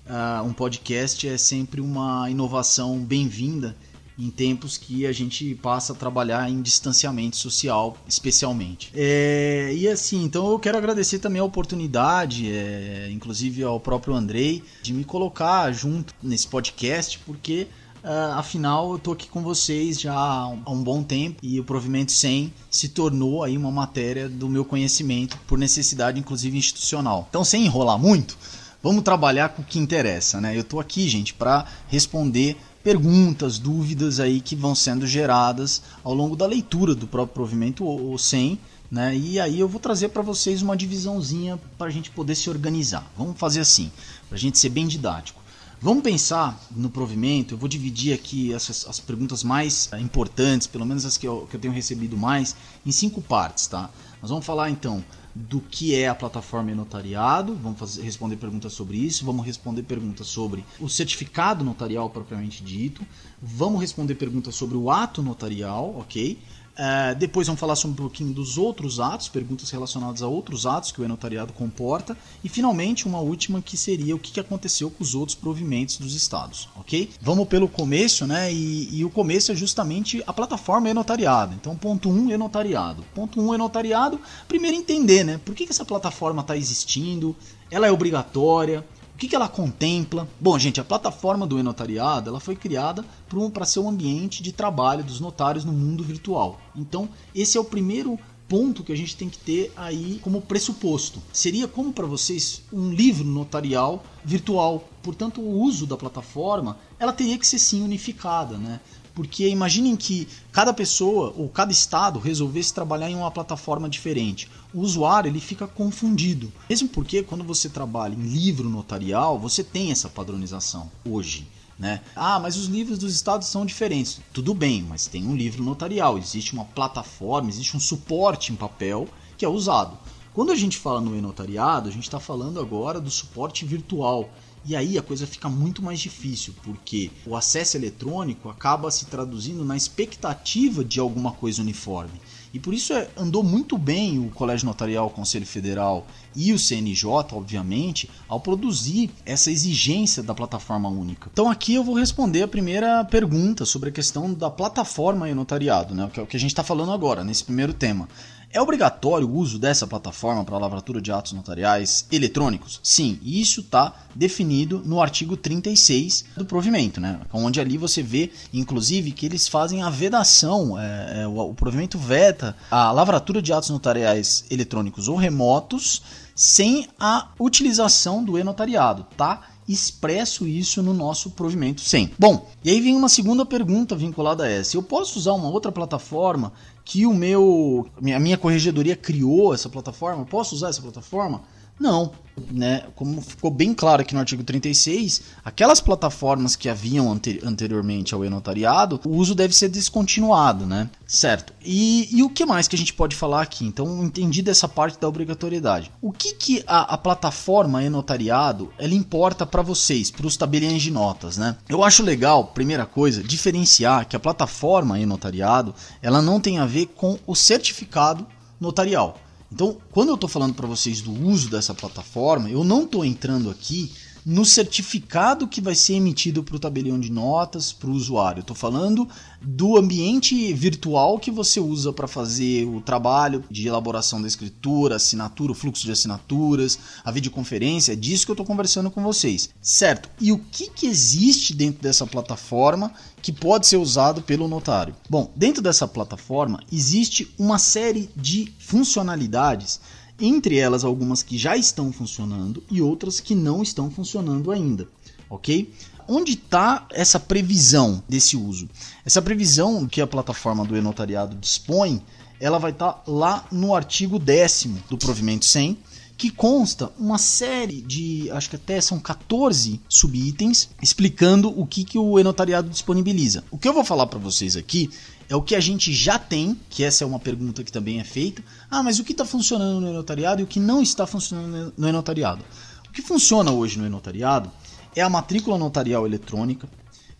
uh, 0.06 0.44
um 0.44 0.52
podcast 0.52 1.26
é 1.26 1.36
sempre 1.36 1.80
uma 1.80 2.30
inovação 2.30 2.98
bem-vinda 3.00 3.76
em 4.18 4.30
tempos 4.30 4.78
que 4.78 5.06
a 5.06 5.12
gente 5.12 5.54
passa 5.56 5.92
a 5.92 5.96
trabalhar 5.96 6.48
em 6.50 6.62
distanciamento 6.62 7.36
social, 7.36 7.96
especialmente. 8.08 8.90
É, 8.94 9.72
e 9.74 9.86
assim, 9.88 10.24
então 10.24 10.50
eu 10.50 10.58
quero 10.58 10.78
agradecer 10.78 11.18
também 11.18 11.40
a 11.40 11.44
oportunidade, 11.44 12.50
é, 12.50 13.08
inclusive 13.10 13.62
ao 13.62 13.78
próprio 13.78 14.14
Andrei, 14.14 14.62
de 14.82 14.92
me 14.92 15.04
colocar 15.04 15.70
junto 15.72 16.14
nesse 16.22 16.46
podcast, 16.46 17.18
porque 17.20 17.66
Uh, 18.06 18.38
afinal, 18.38 18.92
eu 18.92 19.00
tô 19.00 19.10
aqui 19.10 19.28
com 19.28 19.42
vocês 19.42 20.00
já 20.00 20.14
há 20.14 20.46
um, 20.46 20.80
bom 20.80 21.02
tempo 21.02 21.40
e 21.42 21.58
o 21.58 21.64
Provimento 21.64 22.12
100 22.12 22.52
se 22.70 22.90
tornou 22.90 23.42
aí 23.42 23.58
uma 23.58 23.72
matéria 23.72 24.28
do 24.28 24.48
meu 24.48 24.64
conhecimento 24.64 25.36
por 25.48 25.58
necessidade, 25.58 26.20
inclusive 26.20 26.56
institucional. 26.56 27.26
Então, 27.28 27.42
sem 27.42 27.64
enrolar 27.64 27.98
muito, 27.98 28.38
Vamos 28.86 29.02
trabalhar 29.02 29.48
com 29.48 29.62
o 29.62 29.64
que 29.64 29.80
interessa, 29.80 30.40
né? 30.40 30.54
Eu 30.56 30.60
estou 30.60 30.78
aqui, 30.78 31.08
gente, 31.08 31.34
para 31.34 31.66
responder 31.88 32.56
perguntas, 32.86 33.58
dúvidas 33.58 34.20
aí 34.20 34.40
que 34.40 34.54
vão 34.54 34.72
sendo 34.72 35.08
geradas 35.08 35.82
ao 36.04 36.14
longo 36.14 36.36
da 36.36 36.46
leitura 36.46 36.94
do 36.94 37.04
próprio 37.04 37.34
provimento 37.34 37.84
ou 37.84 38.16
100, 38.16 38.60
né? 38.88 39.16
E 39.16 39.40
aí 39.40 39.58
eu 39.58 39.68
vou 39.68 39.80
trazer 39.80 40.10
para 40.10 40.22
vocês 40.22 40.62
uma 40.62 40.76
divisãozinha 40.76 41.58
para 41.76 41.88
a 41.88 41.90
gente 41.90 42.12
poder 42.12 42.36
se 42.36 42.48
organizar. 42.48 43.04
Vamos 43.18 43.36
fazer 43.40 43.58
assim, 43.58 43.90
para 44.28 44.36
a 44.36 44.38
gente 44.38 44.56
ser 44.56 44.68
bem 44.68 44.86
didático. 44.86 45.42
Vamos 45.82 46.04
pensar 46.04 46.64
no 46.70 46.88
provimento, 46.88 47.54
eu 47.54 47.58
vou 47.58 47.68
dividir 47.68 48.14
aqui 48.14 48.54
essas, 48.54 48.86
as 48.88 49.00
perguntas 49.00 49.42
mais 49.42 49.90
importantes, 49.98 50.68
pelo 50.68 50.86
menos 50.86 51.04
as 51.04 51.16
que 51.16 51.26
eu, 51.26 51.44
que 51.50 51.56
eu 51.56 51.60
tenho 51.60 51.74
recebido 51.74 52.16
mais, 52.16 52.54
em 52.86 52.92
cinco 52.92 53.20
partes, 53.20 53.66
tá? 53.66 53.90
Nós 54.22 54.30
vamos 54.30 54.46
falar 54.46 54.70
então 54.70 55.04
do 55.36 55.60
que 55.60 55.94
é 55.94 56.08
a 56.08 56.14
plataforma 56.14 56.74
notariado, 56.74 57.54
vamos 57.54 57.78
fazer, 57.78 58.02
responder 58.02 58.36
perguntas 58.36 58.72
sobre 58.72 58.96
isso, 58.96 59.24
vamos 59.24 59.44
responder 59.44 59.82
perguntas 59.82 60.26
sobre 60.26 60.64
o 60.80 60.88
certificado 60.88 61.62
notarial 61.62 62.08
propriamente 62.08 62.64
dito, 62.64 63.06
vamos 63.40 63.82
responder 63.82 64.14
perguntas 64.14 64.54
sobre 64.54 64.78
o 64.78 64.90
ato 64.90 65.22
notarial, 65.22 65.94
ok? 65.98 66.38
Uh, 66.76 67.14
depois 67.14 67.46
vamos 67.46 67.58
falar 67.58 67.74
sobre 67.74 67.94
um 67.94 68.04
pouquinho 68.04 68.34
dos 68.34 68.58
outros 68.58 69.00
atos, 69.00 69.28
perguntas 69.28 69.70
relacionadas 69.70 70.22
a 70.22 70.28
outros 70.28 70.66
atos 70.66 70.92
que 70.92 71.00
o 71.00 71.04
e-notariado 71.04 71.52
comporta. 71.54 72.16
E 72.44 72.48
finalmente 72.48 73.06
uma 73.06 73.18
última 73.18 73.62
que 73.62 73.76
seria 73.78 74.14
o 74.14 74.18
que 74.18 74.38
aconteceu 74.38 74.90
com 74.90 75.02
os 75.02 75.14
outros 75.14 75.34
provimentos 75.34 75.96
dos 75.96 76.14
estados, 76.14 76.68
ok? 76.76 77.10
Vamos 77.20 77.48
pelo 77.48 77.66
começo, 77.66 78.26
né? 78.26 78.52
E, 78.52 78.98
e 78.98 79.04
o 79.04 79.10
começo 79.10 79.52
é 79.52 79.54
justamente 79.54 80.22
a 80.26 80.32
plataforma 80.32 80.90
e-notariado. 80.90 81.54
Então, 81.54 81.74
ponto 81.74 82.10
1, 82.10 82.12
um, 82.12 82.30
e-notariado. 82.30 83.02
Ponto 83.14 83.40
1, 83.40 83.48
um, 83.48 83.54
e-notariado. 83.54 84.20
Primeiro 84.46 84.76
entender, 84.76 85.24
né? 85.24 85.40
Por 85.42 85.54
que, 85.54 85.64
que 85.64 85.72
essa 85.72 85.84
plataforma 85.84 86.42
está 86.42 86.56
existindo? 86.56 87.34
Ela 87.70 87.86
é 87.86 87.90
obrigatória? 87.90 88.84
O 89.16 89.18
que, 89.18 89.28
que 89.28 89.34
ela 89.34 89.48
contempla? 89.48 90.28
Bom, 90.38 90.58
gente, 90.58 90.78
a 90.78 90.84
plataforma 90.84 91.46
do 91.46 91.58
e-notariado 91.58 92.28
ela 92.28 92.38
foi 92.38 92.54
criada 92.54 93.02
para 93.50 93.64
ser 93.64 93.80
um 93.80 93.88
ambiente 93.88 94.42
de 94.42 94.52
trabalho 94.52 95.02
dos 95.02 95.20
notários 95.20 95.64
no 95.64 95.72
mundo 95.72 96.04
virtual. 96.04 96.60
Então, 96.76 97.08
esse 97.34 97.56
é 97.56 97.60
o 97.60 97.64
primeiro 97.64 98.18
ponto 98.46 98.84
que 98.84 98.92
a 98.92 98.96
gente 98.96 99.16
tem 99.16 99.30
que 99.30 99.38
ter 99.38 99.72
aí 99.74 100.20
como 100.22 100.42
pressuposto. 100.42 101.22
Seria 101.32 101.66
como 101.66 101.94
para 101.94 102.04
vocês 102.04 102.60
um 102.70 102.90
livro 102.90 103.24
notarial 103.24 104.04
virtual. 104.22 104.86
Portanto, 105.02 105.40
o 105.40 105.62
uso 105.62 105.86
da 105.86 105.96
plataforma, 105.96 106.76
ela 106.98 107.10
teria 107.10 107.38
que 107.38 107.46
ser 107.46 107.58
sim 107.58 107.82
unificada, 107.82 108.58
né? 108.58 108.80
Porque 109.16 109.48
imaginem 109.48 109.96
que 109.96 110.28
cada 110.52 110.74
pessoa 110.74 111.32
ou 111.38 111.48
cada 111.48 111.72
estado 111.72 112.20
resolvesse 112.20 112.74
trabalhar 112.74 113.10
em 113.10 113.16
uma 113.16 113.30
plataforma 113.30 113.88
diferente. 113.88 114.46
O 114.74 114.80
usuário 114.80 115.30
ele 115.30 115.40
fica 115.40 115.66
confundido. 115.66 116.52
Mesmo 116.68 116.86
porque 116.90 117.22
quando 117.22 117.42
você 117.42 117.70
trabalha 117.70 118.14
em 118.14 118.20
livro 118.20 118.68
notarial, 118.68 119.38
você 119.38 119.64
tem 119.64 119.90
essa 119.90 120.10
padronização 120.10 120.90
hoje. 121.02 121.48
Né? 121.78 122.02
Ah, 122.14 122.38
mas 122.38 122.58
os 122.58 122.66
livros 122.66 122.98
dos 122.98 123.14
estados 123.14 123.48
são 123.48 123.64
diferentes. 123.64 124.20
Tudo 124.34 124.52
bem, 124.52 124.82
mas 124.82 125.06
tem 125.06 125.26
um 125.26 125.34
livro 125.34 125.64
notarial, 125.64 126.18
existe 126.18 126.52
uma 126.52 126.66
plataforma, 126.66 127.48
existe 127.48 127.74
um 127.74 127.80
suporte 127.80 128.52
em 128.52 128.56
papel 128.56 129.08
que 129.38 129.46
é 129.46 129.48
usado. 129.48 129.96
Quando 130.34 130.52
a 130.52 130.54
gente 130.54 130.76
fala 130.76 131.00
no 131.00 131.16
e-notariado, 131.16 131.88
a 131.88 131.92
gente 131.92 132.04
está 132.04 132.20
falando 132.20 132.60
agora 132.60 133.00
do 133.00 133.10
suporte 133.10 133.64
virtual, 133.64 134.28
e 134.66 134.74
aí 134.74 134.98
a 134.98 135.02
coisa 135.02 135.26
fica 135.26 135.48
muito 135.48 135.80
mais 135.82 136.00
difícil, 136.00 136.52
porque 136.62 137.10
o 137.24 137.36
acesso 137.36 137.76
eletrônico 137.76 138.48
acaba 138.48 138.90
se 138.90 139.06
traduzindo 139.06 139.64
na 139.64 139.76
expectativa 139.76 140.84
de 140.84 140.98
alguma 140.98 141.32
coisa 141.32 141.62
uniforme. 141.62 142.20
E 142.52 142.58
por 142.58 142.72
isso 142.72 142.92
é, 142.94 143.08
andou 143.16 143.42
muito 143.42 143.76
bem 143.76 144.18
o 144.18 144.30
Colégio 144.30 144.66
Notarial, 144.66 145.08
o 145.08 145.10
Conselho 145.10 145.46
Federal 145.46 146.06
e 146.34 146.52
o 146.52 146.58
CNJ, 146.58 147.06
obviamente, 147.32 148.08
ao 148.26 148.40
produzir 148.40 149.10
essa 149.26 149.50
exigência 149.50 150.22
da 150.22 150.34
plataforma 150.34 150.88
única. 150.88 151.28
Então 151.32 151.50
aqui 151.50 151.74
eu 151.74 151.84
vou 151.84 151.94
responder 151.94 152.42
a 152.42 152.48
primeira 152.48 153.04
pergunta 153.04 153.64
sobre 153.64 153.90
a 153.90 153.92
questão 153.92 154.32
da 154.32 154.50
plataforma 154.50 155.28
e 155.28 155.34
notariado, 155.34 155.94
né? 155.94 156.08
que 156.12 156.18
é 156.18 156.22
o 156.22 156.26
que 156.26 156.36
a 156.36 156.40
gente 156.40 156.50
está 156.50 156.64
falando 156.64 156.92
agora, 156.92 157.22
nesse 157.22 157.44
primeiro 157.44 157.74
tema. 157.74 158.08
É 158.56 158.60
obrigatório 158.62 159.28
o 159.28 159.36
uso 159.36 159.58
dessa 159.58 159.86
plataforma 159.86 160.42
para 160.42 160.56
a 160.56 160.58
lavratura 160.58 160.98
de 160.98 161.12
atos 161.12 161.32
notariais 161.32 162.06
eletrônicos? 162.10 162.80
Sim, 162.82 163.18
e 163.22 163.38
isso 163.38 163.60
está 163.60 163.94
definido 164.14 164.80
no 164.82 165.02
artigo 165.02 165.36
36 165.36 166.24
do 166.38 166.46
provimento, 166.46 166.98
né? 166.98 167.20
onde 167.34 167.60
ali 167.60 167.76
você 167.76 168.02
vê, 168.02 168.32
inclusive, 168.54 169.12
que 169.12 169.26
eles 169.26 169.46
fazem 169.46 169.82
a 169.82 169.90
vedação, 169.90 170.80
é, 170.80 171.20
é, 171.20 171.26
o, 171.26 171.52
provimento 171.52 171.98
veta 171.98 172.56
a 172.70 172.90
lavratura 172.92 173.42
de 173.42 173.52
atos 173.52 173.68
notariais 173.68 174.46
eletrônicos 174.50 175.06
ou 175.06 175.16
remotos 175.16 176.00
sem 176.34 176.88
a 176.98 177.28
utilização 177.38 178.24
do 178.24 178.38
e-notariado, 178.38 179.06
tá? 179.18 179.50
expresso 179.68 180.46
isso 180.46 180.82
no 180.82 180.94
nosso 180.94 181.30
provimento 181.30 181.80
sem. 181.80 182.10
Bom, 182.18 182.48
e 182.64 182.70
aí 182.70 182.80
vem 182.80 182.96
uma 182.96 183.08
segunda 183.08 183.44
pergunta 183.44 183.96
vinculada 183.96 184.44
a 184.44 184.48
essa. 184.48 184.76
Eu 184.76 184.82
posso 184.82 185.18
usar 185.18 185.32
uma 185.32 185.48
outra 185.48 185.72
plataforma 185.72 186.52
que 186.86 187.04
o 187.04 187.12
meu 187.12 187.90
a 188.14 188.20
minha 188.20 188.38
corregedoria 188.38 188.94
criou 188.94 189.52
essa 189.52 189.68
plataforma? 189.68 190.24
Posso 190.24 190.54
usar 190.54 190.68
essa 190.68 190.80
plataforma? 190.80 191.42
Não, 191.78 192.12
né? 192.50 192.84
Como 192.94 193.20
ficou 193.20 193.50
bem 193.50 193.72
claro 193.74 194.02
aqui 194.02 194.14
no 194.14 194.20
artigo 194.20 194.44
36, 194.44 195.22
aquelas 195.44 195.80
plataformas 195.80 196.56
que 196.56 196.68
haviam 196.68 197.10
ante 197.10 197.40
anteriormente 197.44 198.14
ao 198.14 198.24
e-notariado, 198.24 199.00
o 199.04 199.10
uso 199.10 199.34
deve 199.34 199.54
ser 199.54 199.68
descontinuado, 199.68 200.66
né? 200.66 200.88
Certo. 201.06 201.52
E, 201.64 202.08
e, 202.16 202.22
o 202.22 202.28
que 202.28 202.44
mais 202.44 202.68
que 202.68 202.76
a 202.76 202.78
gente 202.78 202.92
pode 202.92 203.16
falar 203.16 203.42
aqui? 203.42 203.64
Então, 203.64 204.04
entendi 204.04 204.42
dessa 204.42 204.68
parte 204.68 204.98
da 204.98 205.08
obrigatoriedade. 205.08 205.90
O 206.02 206.12
que, 206.12 206.34
que 206.34 206.64
a, 206.66 206.94
a 206.94 206.98
plataforma 206.98 207.82
e-notariado 207.82 208.72
ela 208.78 208.94
importa 208.94 209.46
para 209.46 209.62
vocês, 209.62 210.10
para 210.10 210.26
os 210.26 210.36
tabeliões 210.36 210.82
de 210.82 210.90
notas, 210.90 211.36
né? 211.36 211.56
Eu 211.68 211.82
acho 211.84 212.02
legal, 212.02 212.44
primeira 212.48 212.86
coisa, 212.86 213.22
diferenciar 213.22 214.06
que 214.06 214.16
a 214.16 214.20
plataforma 214.20 214.98
e-notariado 214.98 215.74
ela 216.02 216.20
não 216.20 216.40
tem 216.40 216.58
a 216.58 216.66
ver 216.66 216.86
com 216.86 217.18
o 217.26 217.34
certificado 217.34 218.26
notarial. 218.60 219.18
Então, 219.52 219.76
quando 219.90 220.08
eu 220.08 220.14
estou 220.16 220.28
falando 220.28 220.54
para 220.54 220.66
vocês 220.66 221.00
do 221.00 221.12
uso 221.12 221.48
dessa 221.48 221.74
plataforma, 221.74 222.50
eu 222.50 222.64
não 222.64 222.82
estou 222.82 223.04
entrando 223.04 223.48
aqui 223.48 223.92
no 224.26 224.44
certificado 224.44 225.46
que 225.46 225.60
vai 225.60 225.76
ser 225.76 225.94
emitido 225.94 226.42
para 226.42 226.56
o 226.56 226.58
tabelião 226.58 226.98
de 226.98 227.12
notas 227.12 227.72
para 227.72 227.88
o 227.88 227.92
usuário. 227.92 228.40
Estou 228.40 228.56
falando 228.56 229.08
do 229.40 229.76
ambiente 229.76 230.52
virtual 230.52 231.16
que 231.20 231.30
você 231.30 231.60
usa 231.60 231.92
para 231.92 232.08
fazer 232.08 232.66
o 232.66 232.80
trabalho 232.80 233.44
de 233.48 233.68
elaboração 233.68 234.20
da 234.20 234.26
escritura, 234.26 234.96
assinatura, 234.96 235.52
o 235.52 235.54
fluxo 235.54 235.84
de 235.84 235.92
assinaturas, 235.92 236.76
a 237.04 237.12
videoconferência. 237.12 237.92
É 237.92 237.96
disso 237.96 238.24
que 238.24 238.32
eu 238.32 238.34
estou 238.34 238.44
conversando 238.44 238.90
com 238.90 239.00
vocês, 239.00 239.50
certo? 239.62 240.10
E 240.20 240.32
o 240.32 240.38
que, 240.38 240.70
que 240.70 240.88
existe 240.88 241.54
dentro 241.54 241.80
dessa 241.80 242.04
plataforma 242.04 242.92
que 243.22 243.30
pode 243.30 243.68
ser 243.68 243.76
usado 243.76 244.22
pelo 244.22 244.48
notário? 244.48 244.96
Bom, 245.08 245.32
dentro 245.36 245.62
dessa 245.62 245.86
plataforma 245.86 246.58
existe 246.72 247.32
uma 247.38 247.58
série 247.58 248.10
de 248.16 248.52
funcionalidades 248.58 249.80
entre 250.20 250.56
elas 250.58 250.84
algumas 250.84 251.22
que 251.22 251.36
já 251.36 251.56
estão 251.56 251.92
funcionando 251.92 252.62
e 252.70 252.80
outras 252.80 253.20
que 253.20 253.34
não 253.34 253.62
estão 253.62 253.90
funcionando 253.90 254.50
ainda, 254.50 254.88
ok? 255.28 255.72
Onde 256.08 256.32
está 256.32 256.86
essa 256.90 257.18
previsão 257.18 258.02
desse 258.08 258.36
uso? 258.36 258.68
Essa 259.04 259.20
previsão 259.20 259.86
que 259.86 260.00
a 260.00 260.06
plataforma 260.06 260.64
do 260.64 260.76
e-notariado 260.76 261.36
dispõe, 261.36 262.00
ela 262.40 262.58
vai 262.58 262.70
estar 262.70 262.92
tá 262.92 263.02
lá 263.06 263.44
no 263.50 263.74
artigo 263.74 264.18
10 264.18 264.68
do 264.88 264.96
provimento 264.96 265.44
100, 265.44 265.76
que 266.16 266.30
consta 266.30 266.90
uma 266.98 267.18
série 267.18 267.82
de, 267.82 268.30
acho 268.30 268.48
que 268.48 268.56
até 268.56 268.80
são 268.80 268.98
14 268.98 269.80
subitens, 269.88 270.70
explicando 270.82 271.48
o 271.48 271.66
que, 271.66 271.84
que 271.84 271.98
o 271.98 272.18
e-notariado 272.18 272.70
disponibiliza. 272.70 273.44
O 273.50 273.58
que 273.58 273.68
eu 273.68 273.74
vou 273.74 273.84
falar 273.84 274.06
para 274.06 274.18
vocês 274.18 274.56
aqui 274.56 274.90
é 275.28 275.36
o 275.36 275.42
que 275.42 275.54
a 275.54 275.60
gente 275.60 275.92
já 275.92 276.18
tem, 276.18 276.58
que 276.70 276.82
essa 276.82 277.04
é 277.04 277.06
uma 277.06 277.18
pergunta 277.18 277.62
que 277.62 277.72
também 277.72 278.00
é 278.00 278.04
feita. 278.04 278.42
Ah, 278.70 278.82
mas 278.82 278.98
o 278.98 279.04
que 279.04 279.12
está 279.12 279.24
funcionando 279.24 279.80
no 279.80 279.92
notariado 279.92 280.40
e 280.40 280.44
o 280.44 280.46
que 280.46 280.60
não 280.60 280.80
está 280.80 281.06
funcionando 281.06 281.74
no 281.76 281.92
notariado? 281.92 282.42
O 282.88 282.92
que 282.92 283.02
funciona 283.02 283.50
hoje 283.50 283.78
no 283.78 283.88
notariado 283.90 284.50
é 284.94 285.02
a 285.02 285.10
matrícula 285.10 285.58
notarial 285.58 286.06
eletrônica, 286.06 286.66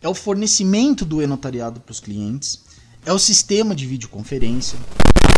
é 0.01 0.09
o 0.09 0.15
fornecimento 0.15 1.05
do 1.05 1.21
e-notariado 1.21 1.81
para 1.81 1.93
os 1.93 2.01
clientes, 2.01 2.61
é 3.07 3.13
o 3.13 3.21
sistema 3.21 3.73
de 3.73 3.87
videoconferência, 3.87 4.77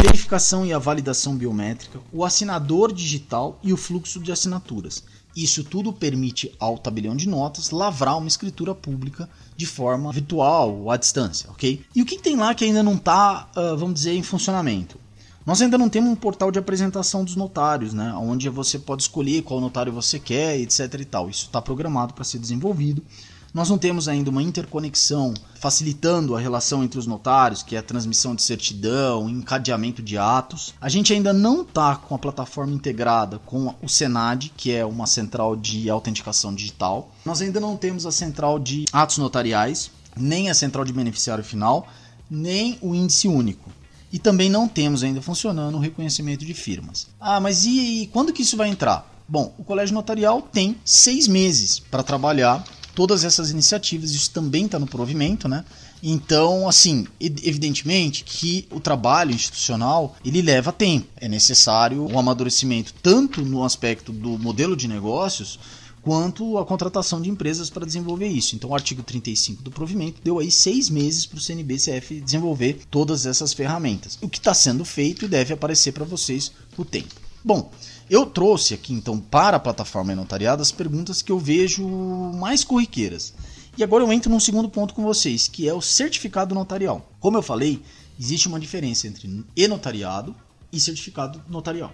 verificação 0.00 0.64
e 0.64 0.72
a 0.72 0.78
validação 0.78 1.36
biométrica, 1.36 2.00
o 2.10 2.24
assinador 2.24 2.94
digital 2.94 3.60
e 3.62 3.74
o 3.74 3.76
fluxo 3.76 4.18
de 4.20 4.32
assinaturas. 4.32 5.04
Isso 5.36 5.62
tudo 5.62 5.92
permite 5.92 6.50
ao 6.58 6.78
tabelião 6.78 7.14
de 7.14 7.28
notas 7.28 7.70
lavrar 7.70 8.16
uma 8.16 8.26
escritura 8.26 8.74
pública 8.74 9.28
de 9.54 9.66
forma 9.66 10.10
virtual 10.10 10.74
ou 10.74 10.90
à 10.90 10.96
distância, 10.96 11.50
ok? 11.50 11.84
E 11.94 12.00
o 12.00 12.06
que 12.06 12.18
tem 12.18 12.36
lá 12.36 12.54
que 12.54 12.64
ainda 12.64 12.82
não 12.82 12.94
está, 12.94 13.50
uh, 13.54 13.76
vamos 13.76 13.96
dizer, 13.96 14.14
em 14.14 14.22
funcionamento? 14.22 14.98
Nós 15.44 15.60
ainda 15.60 15.76
não 15.76 15.90
temos 15.90 16.10
um 16.10 16.16
portal 16.16 16.50
de 16.50 16.58
apresentação 16.58 17.22
dos 17.22 17.36
notários, 17.36 17.92
né? 17.92 18.14
Onde 18.14 18.48
você 18.48 18.78
pode 18.78 19.02
escolher 19.02 19.42
qual 19.42 19.60
notário 19.60 19.92
você 19.92 20.18
quer, 20.18 20.58
etc. 20.58 20.94
e 21.00 21.04
tal. 21.04 21.28
Isso 21.28 21.46
está 21.46 21.60
programado 21.60 22.14
para 22.14 22.24
ser 22.24 22.38
desenvolvido. 22.38 23.02
Nós 23.52 23.70
não 23.70 23.78
temos 23.78 24.08
ainda 24.08 24.30
uma 24.30 24.42
interconexão 24.42 25.32
facilitando 25.54 26.36
a 26.36 26.40
relação 26.40 26.84
entre 26.84 26.98
os 26.98 27.06
notários, 27.06 27.62
que 27.62 27.74
é 27.74 27.78
a 27.78 27.82
transmissão 27.82 28.34
de 28.34 28.42
certidão, 28.42 29.28
encadeamento 29.28 30.02
de 30.02 30.18
atos. 30.18 30.74
A 30.80 30.88
gente 30.88 31.12
ainda 31.12 31.32
não 31.32 31.62
está 31.62 31.96
com 31.96 32.14
a 32.14 32.18
plataforma 32.18 32.72
integrada 32.72 33.38
com 33.40 33.74
o 33.82 33.88
Senad, 33.88 34.50
que 34.56 34.70
é 34.72 34.84
uma 34.84 35.06
central 35.06 35.56
de 35.56 35.88
autenticação 35.88 36.54
digital. 36.54 37.10
Nós 37.24 37.40
ainda 37.40 37.58
não 37.58 37.76
temos 37.76 38.06
a 38.06 38.12
central 38.12 38.58
de 38.58 38.84
atos 38.92 39.18
notariais, 39.18 39.90
nem 40.16 40.50
a 40.50 40.54
central 40.54 40.84
de 40.84 40.92
beneficiário 40.92 41.42
final, 41.42 41.88
nem 42.30 42.78
o 42.82 42.94
índice 42.94 43.26
único. 43.28 43.70
E 44.12 44.18
também 44.18 44.48
não 44.48 44.68
temos 44.68 45.02
ainda 45.02 45.20
funcionando 45.20 45.74
o 45.76 45.80
reconhecimento 45.80 46.44
de 46.44 46.54
firmas. 46.54 47.08
Ah, 47.20 47.40
mas 47.40 47.64
e, 47.64 48.02
e 48.02 48.06
quando 48.08 48.32
que 48.32 48.42
isso 48.42 48.56
vai 48.56 48.68
entrar? 48.68 49.06
Bom, 49.28 49.54
o 49.58 49.64
colégio 49.64 49.94
notarial 49.94 50.40
tem 50.40 50.76
seis 50.84 51.28
meses 51.28 51.78
para 51.78 52.02
trabalhar 52.02 52.64
todas 52.98 53.22
essas 53.22 53.52
iniciativas, 53.52 54.10
isso 54.10 54.32
também 54.32 54.64
está 54.64 54.76
no 54.76 54.84
provimento, 54.84 55.46
né? 55.46 55.64
Então, 56.02 56.68
assim, 56.68 57.06
evidentemente 57.20 58.24
que 58.24 58.66
o 58.72 58.80
trabalho 58.80 59.32
institucional 59.32 60.16
ele 60.24 60.42
leva 60.42 60.72
tempo. 60.72 61.06
É 61.16 61.28
necessário 61.28 62.04
um 62.04 62.18
amadurecimento 62.18 62.92
tanto 63.00 63.42
no 63.42 63.62
aspecto 63.62 64.10
do 64.10 64.36
modelo 64.36 64.76
de 64.76 64.88
negócios 64.88 65.60
quanto 66.02 66.58
a 66.58 66.66
contratação 66.66 67.22
de 67.22 67.30
empresas 67.30 67.70
para 67.70 67.86
desenvolver 67.86 68.26
isso. 68.26 68.56
Então, 68.56 68.70
o 68.70 68.74
artigo 68.74 69.00
35 69.04 69.62
do 69.62 69.70
provimento 69.70 70.20
deu 70.24 70.40
aí 70.40 70.50
seis 70.50 70.90
meses 70.90 71.24
para 71.24 71.38
o 71.38 71.40
CNBCF 71.40 72.20
desenvolver 72.20 72.80
todas 72.90 73.26
essas 73.26 73.52
ferramentas. 73.52 74.18
O 74.20 74.28
que 74.28 74.38
está 74.38 74.52
sendo 74.52 74.84
feito 74.84 75.24
e 75.24 75.28
deve 75.28 75.54
aparecer 75.54 75.92
para 75.92 76.04
vocês 76.04 76.50
o 76.76 76.84
tempo. 76.84 77.14
Bom, 77.44 77.70
eu 78.10 78.24
trouxe 78.24 78.74
aqui 78.74 78.92
então 78.92 79.20
para 79.20 79.56
a 79.56 79.60
plataforma 79.60 80.14
notariada 80.14 80.62
as 80.62 80.72
perguntas 80.72 81.20
que 81.22 81.30
eu 81.30 81.38
vejo 81.38 81.86
mais 82.34 82.64
corriqueiras. 82.64 83.34
E 83.76 83.84
agora 83.84 84.02
eu 84.02 84.12
entro 84.12 84.30
num 84.30 84.40
segundo 84.40 84.68
ponto 84.68 84.94
com 84.94 85.02
vocês, 85.02 85.46
que 85.46 85.68
é 85.68 85.74
o 85.74 85.80
certificado 85.80 86.54
notarial. 86.54 87.08
Como 87.20 87.36
eu 87.36 87.42
falei, 87.42 87.82
existe 88.18 88.48
uma 88.48 88.58
diferença 88.58 89.06
entre 89.06 89.44
e-notariado 89.54 90.34
e 90.72 90.80
certificado 90.80 91.40
notarial. 91.48 91.92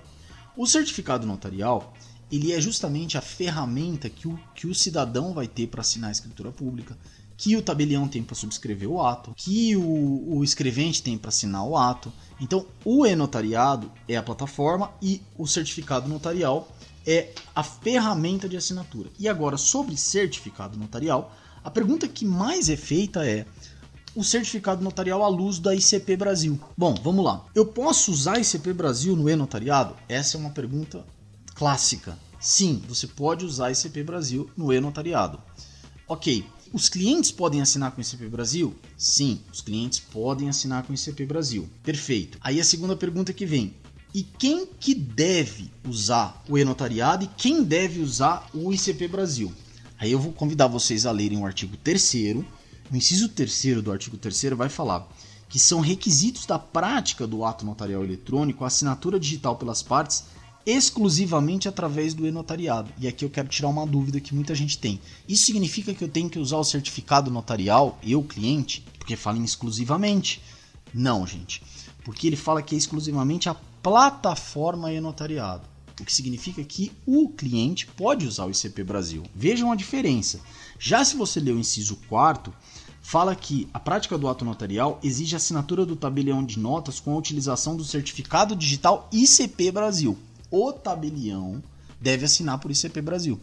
O 0.56 0.66
certificado 0.66 1.26
notarial 1.26 1.92
ele 2.30 2.52
é 2.52 2.60
justamente 2.60 3.18
a 3.18 3.20
ferramenta 3.20 4.08
que 4.08 4.26
o, 4.26 4.38
que 4.54 4.66
o 4.66 4.74
cidadão 4.74 5.34
vai 5.34 5.46
ter 5.46 5.66
para 5.66 5.82
assinar 5.82 6.08
a 6.08 6.12
escritura 6.12 6.50
pública, 6.50 6.96
que 7.36 7.56
o 7.56 7.62
tabelião 7.62 8.06
tem 8.06 8.22
para 8.22 8.34
subscrever 8.34 8.88
o 8.88 9.02
ato, 9.02 9.32
que 9.36 9.76
o, 9.76 10.36
o 10.36 10.44
escrevente 10.44 11.02
tem 11.02 11.18
para 11.18 11.28
assinar 11.28 11.66
o 11.66 11.76
ato. 11.76 12.12
Então, 12.40 12.66
o 12.84 13.06
e-notariado 13.06 13.90
é 14.08 14.16
a 14.16 14.22
plataforma 14.22 14.92
e 15.02 15.20
o 15.36 15.46
certificado 15.46 16.08
notarial 16.08 16.68
é 17.06 17.30
a 17.54 17.62
ferramenta 17.62 18.48
de 18.48 18.56
assinatura. 18.56 19.10
E 19.18 19.28
agora, 19.28 19.56
sobre 19.56 19.96
certificado 19.96 20.78
notarial, 20.78 21.34
a 21.62 21.70
pergunta 21.70 22.08
que 22.08 22.24
mais 22.24 22.68
é 22.68 22.76
feita 22.76 23.26
é: 23.26 23.46
o 24.14 24.22
certificado 24.22 24.82
notarial 24.82 25.22
à 25.22 25.28
luz 25.28 25.58
da 25.58 25.74
ICP 25.74 26.16
Brasil. 26.16 26.58
Bom, 26.76 26.94
vamos 27.02 27.24
lá. 27.24 27.44
Eu 27.54 27.66
posso 27.66 28.10
usar 28.10 28.38
ICP 28.38 28.72
Brasil 28.72 29.16
no 29.16 29.28
e-notariado? 29.28 29.96
Essa 30.08 30.36
é 30.36 30.40
uma 30.40 30.50
pergunta 30.50 31.04
clássica. 31.54 32.16
Sim, 32.40 32.82
você 32.88 33.06
pode 33.06 33.44
usar 33.44 33.70
ICP 33.70 34.02
Brasil 34.02 34.50
no 34.56 34.72
e-notariado. 34.72 35.40
Ok, 36.06 36.44
os 36.74 36.88
clientes 36.88 37.30
podem 37.30 37.62
assinar 37.62 37.92
com 37.92 37.98
o 37.98 38.02
ICP 38.02 38.26
Brasil? 38.26 38.74
Sim, 38.98 39.38
os 39.52 39.60
clientes 39.60 40.00
podem 40.00 40.48
assinar 40.48 40.82
com 40.82 40.92
o 40.92 40.94
ICP 40.96 41.24
Brasil. 41.24 41.68
Perfeito. 41.84 42.36
Aí 42.40 42.60
a 42.60 42.64
segunda 42.64 42.96
pergunta 42.96 43.32
que 43.32 43.46
vem: 43.46 43.72
e 44.12 44.24
quem 44.24 44.66
que 44.66 44.92
deve 44.92 45.70
usar 45.88 46.42
o 46.48 46.58
e-notariado 46.58 47.24
e 47.24 47.28
quem 47.28 47.62
deve 47.62 48.00
usar 48.00 48.50
o 48.52 48.72
ICP 48.72 49.06
Brasil? 49.06 49.52
Aí 49.96 50.10
eu 50.10 50.18
vou 50.18 50.32
convidar 50.32 50.66
vocês 50.66 51.06
a 51.06 51.12
lerem 51.12 51.38
o 51.38 51.46
artigo 51.46 51.76
3 51.76 52.14
o 52.90 52.96
inciso 52.96 53.28
3 53.28 53.80
do 53.80 53.92
artigo 53.92 54.16
3 54.16 54.54
vai 54.56 54.68
falar 54.68 55.08
que 55.48 55.60
são 55.60 55.80
requisitos 55.80 56.44
da 56.44 56.58
prática 56.58 57.24
do 57.24 57.44
ato 57.44 57.64
notarial 57.64 58.02
eletrônico 58.02 58.64
a 58.64 58.66
assinatura 58.66 59.20
digital 59.20 59.54
pelas 59.54 59.80
partes 59.80 60.24
exclusivamente 60.66 61.68
através 61.68 62.14
do 62.14 62.26
e-notariado. 62.26 62.90
E 62.98 63.06
aqui 63.06 63.24
eu 63.24 63.30
quero 63.30 63.48
tirar 63.48 63.68
uma 63.68 63.86
dúvida 63.86 64.20
que 64.20 64.34
muita 64.34 64.54
gente 64.54 64.78
tem. 64.78 65.00
Isso 65.28 65.46
significa 65.46 65.92
que 65.92 66.02
eu 66.02 66.08
tenho 66.08 66.30
que 66.30 66.38
usar 66.38 66.56
o 66.56 66.64
certificado 66.64 67.30
notarial, 67.30 67.98
eu, 68.02 68.22
cliente, 68.22 68.84
porque 68.98 69.16
fala 69.16 69.38
em 69.38 69.44
exclusivamente? 69.44 70.40
Não, 70.92 71.26
gente. 71.26 71.62
Porque 72.04 72.26
ele 72.26 72.36
fala 72.36 72.62
que 72.62 72.74
é 72.74 72.78
exclusivamente 72.78 73.48
a 73.48 73.54
plataforma 73.54 74.92
e-notariado. 74.92 75.68
O 76.00 76.04
que 76.04 76.12
significa 76.12 76.64
que 76.64 76.90
o 77.06 77.28
cliente 77.28 77.86
pode 77.86 78.26
usar 78.26 78.46
o 78.46 78.50
ICP 78.50 78.82
Brasil. 78.82 79.22
Vejam 79.34 79.70
a 79.70 79.76
diferença. 79.76 80.40
Já 80.78 81.04
se 81.04 81.16
você 81.16 81.38
ler 81.38 81.52
o 81.52 81.58
inciso 81.58 81.96
4 82.08 82.52
fala 83.00 83.36
que 83.36 83.68
a 83.72 83.78
prática 83.78 84.16
do 84.16 84.26
ato 84.26 84.46
notarial 84.46 84.98
exige 85.02 85.36
assinatura 85.36 85.84
do 85.84 85.94
tabelião 85.94 86.42
de 86.42 86.58
notas 86.58 86.98
com 86.98 87.12
a 87.12 87.18
utilização 87.18 87.76
do 87.76 87.84
certificado 87.84 88.56
digital 88.56 89.08
ICP 89.12 89.70
Brasil. 89.70 90.18
O 90.50 90.72
tabelião 90.72 91.62
deve 92.00 92.24
assinar 92.24 92.58
por 92.58 92.70
ICP 92.70 93.00
Brasil. 93.00 93.40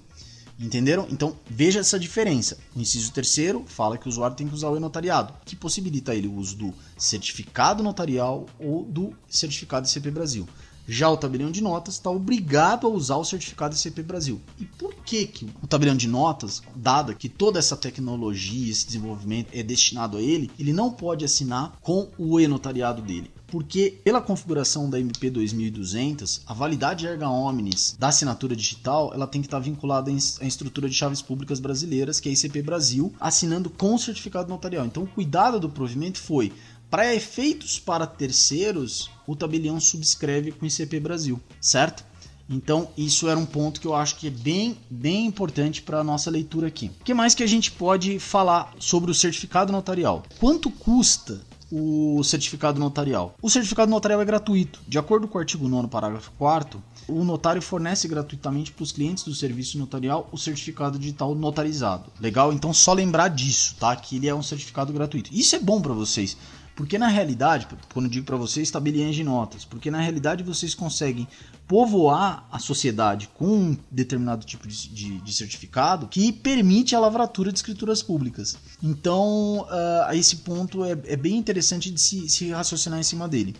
Entenderam? 0.60 1.08
Então 1.10 1.36
veja 1.50 1.80
essa 1.80 2.00
diferença. 2.00 2.58
O 2.76 2.80
inciso 2.80 3.12
terceiro 3.12 3.64
fala 3.66 3.98
que 3.98 4.06
o 4.06 4.10
usuário 4.10 4.38
tem 4.38 4.48
que 4.48 4.54
usar 4.54 4.70
o 4.70 4.78
e-notariado, 4.78 5.34
que 5.44 5.56
possibilita 5.56 6.14
ele 6.14 6.28
o 6.28 6.36
uso 6.36 6.56
do 6.56 6.74
certificado 6.98 7.82
notarial 7.82 8.46
ou 8.60 8.86
do 8.86 9.14
certificado 9.28 9.88
ICP 9.88 10.12
Brasil. 10.12 10.48
Já 10.88 11.10
o 11.10 11.18
tabelião 11.18 11.52
de 11.52 11.62
notas 11.62 11.96
está 11.96 12.10
obrigado 12.10 12.86
a 12.86 12.90
usar 12.90 13.16
o 13.16 13.26
certificado 13.26 13.76
ICP 13.76 14.04
Brasil. 14.04 14.42
E 14.60 14.66
por 14.66 14.94
que, 14.96 15.26
que 15.26 15.48
o 15.64 15.68
tabelião 15.68 15.96
de 15.96 16.08
notas, 16.08 16.62
dada 16.76 17.14
que 17.14 17.30
toda 17.30 17.58
essa 17.58 17.78
tecnologia, 17.78 18.72
esse 18.72 18.86
desenvolvimento 18.86 19.50
é 19.54 19.64
destinado 19.64 20.18
a 20.18 20.22
ele, 20.22 20.52
ele 20.60 20.74
não 20.74 20.92
pode 20.92 21.26
assinar 21.26 21.78
com 21.82 22.10
o 22.18 22.40
e-notariado 22.40 23.02
dele? 23.02 23.32
Porque 23.52 24.00
pela 24.04 24.22
configuração 24.22 24.90
da 24.90 24.98
MP 24.98 25.30
2200, 25.30 26.42
a 26.48 26.54
validade 26.54 27.06
erga 27.06 27.30
omnes 27.30 27.98
da 28.00 28.08
assinatura 28.08 28.56
digital, 28.56 29.12
ela 29.14 29.28
tem 29.28 29.42
que 29.42 29.48
estar 29.48 29.60
vinculada 29.60 30.10
à 30.10 30.46
estrutura 30.46 30.90
de 30.90 30.96
chaves 30.96 31.22
públicas 31.22 31.60
brasileiras, 31.60 32.20
que 32.20 32.30
é 32.30 32.32
a 32.32 32.34
ICP 32.34 32.62
Brasil, 32.62 33.14
assinando 33.20 33.70
com 33.70 33.98
certificado 33.98 34.50
notarial. 34.50 34.86
Então, 34.86 35.04
o 35.04 35.08
cuidado 35.08 35.60
do 35.60 35.70
provimento 35.70 36.18
foi 36.18 36.54
para 36.90 37.14
efeitos 37.14 37.78
para 37.78 38.08
terceiros, 38.08 39.12
o 39.28 39.36
tabelião 39.36 39.80
subscreve 39.80 40.54
com 40.54 40.66
ICP 40.66 41.00
Brasil, 41.02 41.40
certo? 41.60 42.06
Então, 42.50 42.90
isso 42.98 43.30
era 43.30 43.40
um 43.40 43.46
ponto 43.46 43.80
que 43.80 43.88
eu 43.88 43.96
acho 43.96 44.16
que 44.18 44.28
é 44.28 44.30
bem, 44.30 44.78
bem 44.90 45.26
importante 45.26 45.82
para 45.82 46.00
a 46.00 46.04
nossa 46.04 46.30
leitura 46.30 46.68
aqui. 46.68 46.92
O 47.00 47.04
que 47.04 47.14
mais 47.14 47.34
que 47.34 47.44
a 47.44 47.48
gente 47.48 47.72
pode 47.72 48.20
falar 48.20 48.74
sobre 48.78 49.12
o 49.12 49.14
certificado 49.14 49.72
notarial? 49.72 50.24
Quanto 50.40 50.70
custa 50.70 51.42
o 51.72 52.24
certificado 52.24 52.80
notarial? 52.80 53.36
O 53.42 53.50
certificado 53.50 53.90
notarial 53.90 54.22
é 54.22 54.26
gratuito. 54.26 54.80
De 54.88 55.00
acordo 55.00 55.28
com 55.28 55.38
o 55.38 55.42
artigo 55.42 55.68
9, 55.68 55.88
parágrafo 55.88 56.32
4, 56.38 56.82
o 57.08 57.24
notário 57.24 57.62
fornece 57.62 58.08
gratuitamente 58.08 58.72
para 58.72 58.84
os 58.84 58.92
clientes 58.92 59.24
do 59.24 59.34
serviço 59.34 59.78
notarial 59.78 60.28
o 60.32 60.38
certificado 60.38 61.00
digital 61.00 61.34
notarizado. 61.34 62.12
Legal? 62.20 62.52
Então, 62.52 62.74
só 62.74 62.94
lembrar 62.94 63.30
disso, 63.30 63.76
tá? 63.80 63.96
Que 63.96 64.18
ele 64.18 64.28
é 64.28 64.36
um 64.36 64.44
certificado 64.44 64.92
gratuito. 64.92 65.30
Isso 65.34 65.56
é 65.56 65.60
bom 65.60 65.82
para 65.82 65.94
vocês 65.94 66.38
porque 66.76 66.98
na 66.98 67.08
realidade, 67.08 67.68
quando 67.94 68.10
digo 68.10 68.26
para 68.26 68.38
vocês, 68.38 68.72
tabeliões 68.72 69.16
de 69.16 69.24
notas, 69.24 69.66
porque 69.66 69.92
na 69.92 70.00
realidade 70.00 70.44
vocês 70.44 70.74
conseguem 70.74 71.28
povoar 71.68 72.46
a 72.52 72.60
sociedade 72.60 73.30
com 73.34 73.48
um 73.48 73.78
determinado 73.90 74.46
tipo 74.46 74.68
de, 74.68 74.90
de, 74.90 75.22
de 75.22 75.34
certificado 75.34 76.08
que 76.08 76.32
permite 76.32 76.96
a 76.96 77.00
lavratura 77.00 77.52
de 77.52 77.58
escrituras 77.60 78.04
públicas. 78.04 78.58
Então, 78.84 79.62
uh, 79.62 80.14
esse 80.14 80.38
ponto 80.38 80.84
é, 80.84 80.92
é, 81.06 81.16
bem 81.16 81.38
interessante 81.38 81.90
de 81.90 82.02
se, 82.02 82.28
se 82.28 82.50
raciocinar 82.50 83.00
em 83.00 83.04
cima 83.04 83.28
dele. 83.28 83.56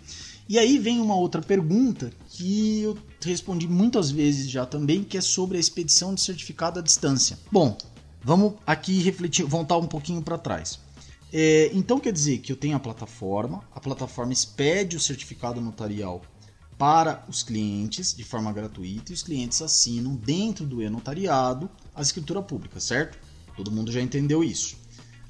E 0.46 0.58
aí 0.58 0.78
vem 0.78 1.00
uma 1.00 1.14
outra 1.14 1.40
pergunta 1.40 2.12
que 2.28 2.82
eu 2.82 2.98
respondi 3.24 3.66
muitas 3.66 4.10
vezes 4.10 4.50
já 4.50 4.66
também, 4.66 5.02
que 5.02 5.16
é 5.16 5.20
sobre 5.22 5.56
a 5.56 5.60
expedição 5.60 6.14
de 6.14 6.20
certificado 6.20 6.80
à 6.80 6.82
distância. 6.82 7.38
Bom, 7.50 7.78
vamos 8.22 8.54
aqui 8.66 9.00
refletir, 9.00 9.46
voltar 9.46 9.78
um 9.78 9.86
pouquinho 9.86 10.20
para 10.20 10.36
trás. 10.36 10.78
É, 11.32 11.70
então 11.72 11.98
quer 11.98 12.12
dizer 12.12 12.38
que 12.38 12.52
eu 12.52 12.56
tenho 12.56 12.76
a 12.76 12.80
plataforma, 12.80 13.66
a 13.74 13.80
plataforma 13.80 14.32
expede 14.32 14.96
o 14.96 15.00
certificado 15.00 15.60
notarial 15.60 16.20
para 16.76 17.24
os 17.28 17.42
clientes 17.42 18.14
de 18.14 18.22
forma 18.22 18.52
gratuita 18.52 19.12
e 19.12 19.14
os 19.14 19.22
clientes 19.22 19.62
assinam 19.62 20.14
dentro 20.14 20.66
do 20.66 20.82
e-notariado 20.82 21.70
a 21.94 22.02
escritura 22.02 22.42
pública, 22.42 22.80
certo? 22.80 23.18
Todo 23.56 23.70
mundo 23.70 23.90
já 23.90 24.02
entendeu 24.02 24.44
isso. 24.44 24.76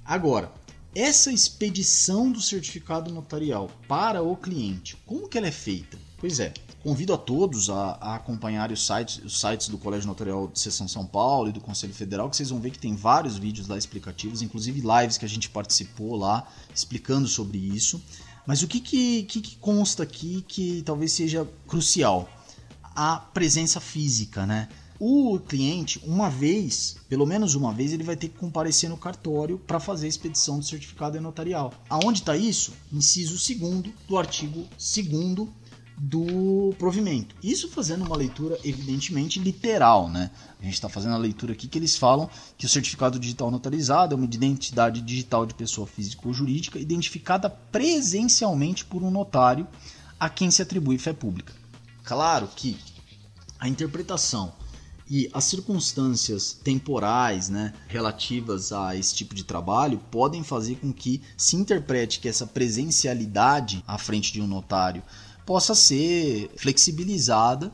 Agora, 0.04 0.52
essa 0.94 1.32
expedição 1.32 2.32
do 2.32 2.40
certificado 2.40 3.12
notarial 3.12 3.70
para 3.86 4.22
o 4.22 4.36
cliente, 4.36 4.96
como 5.06 5.28
que 5.28 5.38
ela 5.38 5.46
é 5.46 5.52
feita? 5.52 5.98
Pois 6.18 6.40
é, 6.40 6.52
Convido 6.82 7.14
a 7.14 7.16
todos 7.16 7.70
a, 7.70 7.96
a 8.00 8.16
acompanhar 8.16 8.72
os 8.72 8.84
sites, 8.84 9.24
os 9.24 9.38
sites 9.38 9.68
do 9.68 9.78
Colégio 9.78 10.08
Notarial 10.08 10.48
de 10.48 10.58
Seção 10.58 10.88
São 10.88 11.06
Paulo 11.06 11.48
e 11.48 11.52
do 11.52 11.60
Conselho 11.60 11.94
Federal, 11.94 12.28
que 12.28 12.36
vocês 12.36 12.50
vão 12.50 12.58
ver 12.58 12.70
que 12.70 12.78
tem 12.78 12.96
vários 12.96 13.38
vídeos 13.38 13.68
lá 13.68 13.78
explicativos, 13.78 14.42
inclusive 14.42 14.80
lives 14.80 15.16
que 15.16 15.24
a 15.24 15.28
gente 15.28 15.48
participou 15.48 16.16
lá 16.16 16.44
explicando 16.74 17.28
sobre 17.28 17.56
isso. 17.56 18.02
Mas 18.44 18.62
o 18.62 18.66
que, 18.66 18.80
que, 18.80 19.22
que 19.22 19.56
consta 19.56 20.02
aqui 20.02 20.44
que 20.48 20.82
talvez 20.82 21.12
seja 21.12 21.48
crucial? 21.68 22.28
A 22.82 23.16
presença 23.16 23.80
física, 23.80 24.44
né? 24.44 24.68
O 24.98 25.38
cliente, 25.38 26.00
uma 26.04 26.28
vez, 26.28 26.96
pelo 27.08 27.26
menos 27.26 27.54
uma 27.54 27.72
vez, 27.72 27.92
ele 27.92 28.02
vai 28.02 28.16
ter 28.16 28.28
que 28.28 28.38
comparecer 28.38 28.90
no 28.90 28.96
cartório 28.96 29.56
para 29.56 29.78
fazer 29.78 30.06
a 30.06 30.08
expedição 30.08 30.58
do 30.58 30.64
certificado 30.64 31.20
notarial. 31.20 31.72
Aonde 31.88 32.20
está 32.20 32.36
isso? 32.36 32.72
Inciso 32.92 33.36
2 33.36 33.94
do 34.08 34.18
artigo 34.18 34.66
2 34.76 35.48
do 36.04 36.74
provimento. 36.80 37.36
Isso 37.40 37.68
fazendo 37.68 38.04
uma 38.04 38.16
leitura 38.16 38.58
evidentemente 38.64 39.38
literal, 39.38 40.10
né? 40.10 40.32
A 40.60 40.64
gente 40.64 40.74
está 40.74 40.88
fazendo 40.88 41.14
a 41.14 41.18
leitura 41.18 41.52
aqui 41.52 41.68
que 41.68 41.78
eles 41.78 41.96
falam 41.96 42.28
que 42.58 42.66
o 42.66 42.68
certificado 42.68 43.20
digital 43.20 43.52
notarizado 43.52 44.12
é 44.12 44.16
uma 44.16 44.24
identidade 44.24 45.00
digital 45.00 45.46
de 45.46 45.54
pessoa 45.54 45.86
física 45.86 46.26
ou 46.26 46.34
jurídica 46.34 46.76
identificada 46.76 47.48
presencialmente 47.48 48.84
por 48.84 49.04
um 49.04 49.12
notário 49.12 49.64
a 50.18 50.28
quem 50.28 50.50
se 50.50 50.60
atribui 50.60 50.98
fé 50.98 51.12
pública. 51.12 51.52
Claro 52.02 52.48
que 52.48 52.76
a 53.60 53.68
interpretação 53.68 54.52
e 55.08 55.30
as 55.32 55.44
circunstâncias 55.44 56.52
temporais 56.52 57.48
né, 57.48 57.74
relativas 57.86 58.72
a 58.72 58.96
esse 58.96 59.14
tipo 59.14 59.36
de 59.36 59.44
trabalho 59.44 60.00
podem 60.10 60.42
fazer 60.42 60.76
com 60.76 60.92
que 60.92 61.22
se 61.36 61.54
interprete 61.54 62.18
que 62.18 62.28
essa 62.28 62.46
presencialidade 62.46 63.84
à 63.86 63.98
frente 63.98 64.32
de 64.32 64.40
um 64.40 64.48
notário 64.48 65.00
possa 65.44 65.74
ser 65.74 66.50
flexibilizada 66.56 67.72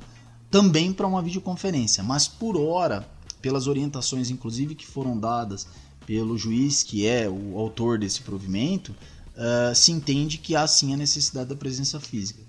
também 0.51 0.93
para 0.93 1.07
uma 1.07 1.23
videoconferência. 1.23 2.03
Mas 2.03 2.27
por 2.27 2.57
hora, 2.57 3.09
pelas 3.41 3.67
orientações 3.67 4.31
inclusive 4.31 4.75
que 4.75 4.87
foram 4.87 5.19
dadas 5.19 5.67
pelo 6.07 6.39
juiz 6.39 6.83
que 6.83 7.07
é 7.07 7.29
o 7.29 7.59
autor 7.59 7.99
desse 7.99 8.23
provimento, 8.23 8.95
uh, 9.37 9.75
se 9.75 9.93
entende 9.93 10.39
que 10.39 10.57
há 10.57 10.67
sim 10.67 10.95
a 10.95 10.97
necessidade 10.97 11.51
da 11.51 11.55
presença 11.55 12.01
física. 12.01 12.41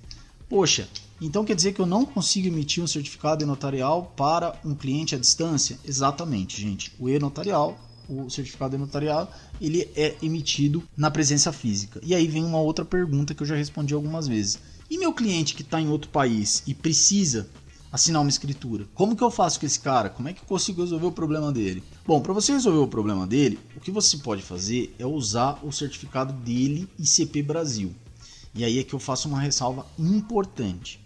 Poxa, 0.47 0.87
então 1.21 1.43
quer 1.43 1.55
dizer 1.55 1.73
que 1.73 1.81
eu 1.81 1.85
não 1.85 2.05
consigo 2.05 2.47
emitir 2.47 2.81
um 2.81 2.87
certificado 2.87 3.45
notarial 3.45 4.13
para 4.15 4.57
um 4.63 4.73
cliente 4.73 5.13
à 5.13 5.17
distância? 5.17 5.77
Exatamente, 5.85 6.59
gente. 6.59 6.93
O 6.97 7.09
e-notarial, 7.09 7.77
o 8.07 8.29
certificado 8.29 8.77
notarial, 8.77 9.31
ele 9.61 9.91
é 9.95 10.15
emitido 10.23 10.81
na 10.95 11.11
presença 11.11 11.51
física. 11.51 11.99
E 12.01 12.15
aí 12.15 12.27
vem 12.27 12.43
uma 12.43 12.59
outra 12.59 12.85
pergunta 12.85 13.35
que 13.35 13.43
eu 13.43 13.47
já 13.47 13.55
respondi 13.55 13.93
algumas 13.93 14.27
vezes 14.27 14.57
e 14.89 14.97
meu 14.97 15.13
cliente 15.13 15.53
que 15.53 15.61
está 15.61 15.79
em 15.79 15.89
outro 15.89 16.09
país 16.09 16.63
e 16.65 16.73
precisa 16.73 17.49
assinar 17.91 18.21
uma 18.21 18.29
escritura. 18.29 18.87
Como 18.93 19.15
que 19.15 19.23
eu 19.23 19.31
faço 19.31 19.59
com 19.59 19.65
esse 19.65 19.79
cara? 19.79 20.09
Como 20.09 20.27
é 20.27 20.33
que 20.33 20.41
eu 20.41 20.45
consigo 20.45 20.81
resolver 20.81 21.07
o 21.07 21.11
problema 21.11 21.51
dele? 21.51 21.83
Bom, 22.05 22.21
para 22.21 22.33
você 22.33 22.51
resolver 22.51 22.79
o 22.79 22.87
problema 22.87 23.25
dele, 23.25 23.59
o 23.75 23.79
que 23.79 23.91
você 23.91 24.17
pode 24.17 24.41
fazer 24.41 24.95
é 24.99 25.05
usar 25.05 25.59
o 25.63 25.71
certificado 25.71 26.33
dele 26.33 26.87
ICP 26.97 27.41
Brasil. 27.43 27.93
E 28.53 28.63
aí 28.63 28.79
é 28.79 28.83
que 28.83 28.93
eu 28.93 28.99
faço 28.99 29.27
uma 29.27 29.39
ressalva 29.39 29.85
importante. 29.97 30.99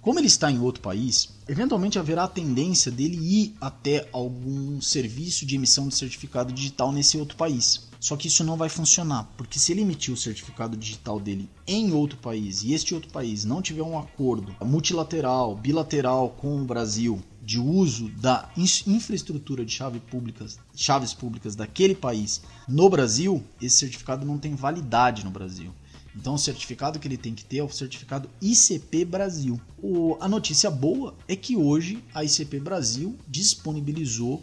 Como 0.00 0.18
ele 0.18 0.26
está 0.26 0.50
em 0.50 0.60
outro 0.60 0.82
país, 0.82 1.30
eventualmente 1.48 1.98
haverá 1.98 2.24
a 2.24 2.28
tendência 2.28 2.92
dele 2.92 3.16
ir 3.16 3.54
até 3.58 4.06
algum 4.12 4.78
serviço 4.80 5.46
de 5.46 5.54
emissão 5.54 5.88
de 5.88 5.94
certificado 5.94 6.52
digital 6.52 6.92
nesse 6.92 7.16
outro 7.16 7.36
país. 7.36 7.88
Só 8.04 8.18
que 8.18 8.28
isso 8.28 8.44
não 8.44 8.58
vai 8.58 8.68
funcionar, 8.68 9.32
porque 9.34 9.58
se 9.58 9.72
ele 9.72 9.80
emitir 9.80 10.12
o 10.12 10.16
certificado 10.16 10.76
digital 10.76 11.18
dele 11.18 11.48
em 11.66 11.94
outro 11.94 12.18
país 12.18 12.62
e 12.62 12.74
este 12.74 12.94
outro 12.94 13.10
país 13.10 13.46
não 13.46 13.62
tiver 13.62 13.80
um 13.82 13.98
acordo 13.98 14.54
multilateral, 14.62 15.56
bilateral 15.56 16.28
com 16.28 16.60
o 16.60 16.66
Brasil 16.66 17.18
de 17.40 17.58
uso 17.58 18.10
da 18.10 18.50
infraestrutura 18.86 19.64
de 19.64 19.72
chave 19.72 20.00
públicas, 20.00 20.58
chaves 20.76 21.14
públicas 21.14 21.56
daquele 21.56 21.94
país 21.94 22.42
no 22.68 22.90
Brasil, 22.90 23.42
esse 23.58 23.78
certificado 23.78 24.26
não 24.26 24.36
tem 24.36 24.54
validade 24.54 25.24
no 25.24 25.30
Brasil. 25.30 25.72
Então 26.14 26.34
o 26.34 26.38
certificado 26.38 26.98
que 26.98 27.08
ele 27.08 27.16
tem 27.16 27.34
que 27.34 27.44
ter 27.44 27.58
é 27.58 27.64
o 27.64 27.70
certificado 27.70 28.28
ICP 28.40 29.04
Brasil. 29.04 29.60
O, 29.82 30.16
a 30.20 30.28
notícia 30.28 30.70
boa 30.70 31.14
é 31.26 31.34
que 31.34 31.56
hoje 31.56 32.04
a 32.14 32.22
ICP 32.22 32.60
Brasil 32.60 33.16
disponibilizou 33.26 34.42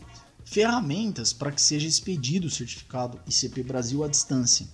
ferramentas 0.52 1.32
para 1.32 1.50
que 1.50 1.62
seja 1.62 1.88
expedido 1.88 2.48
o 2.48 2.52
certificado 2.52 3.18
ICP 3.26 3.64
Brasil 3.64 4.04
à 4.04 4.10
distância. 4.10 4.68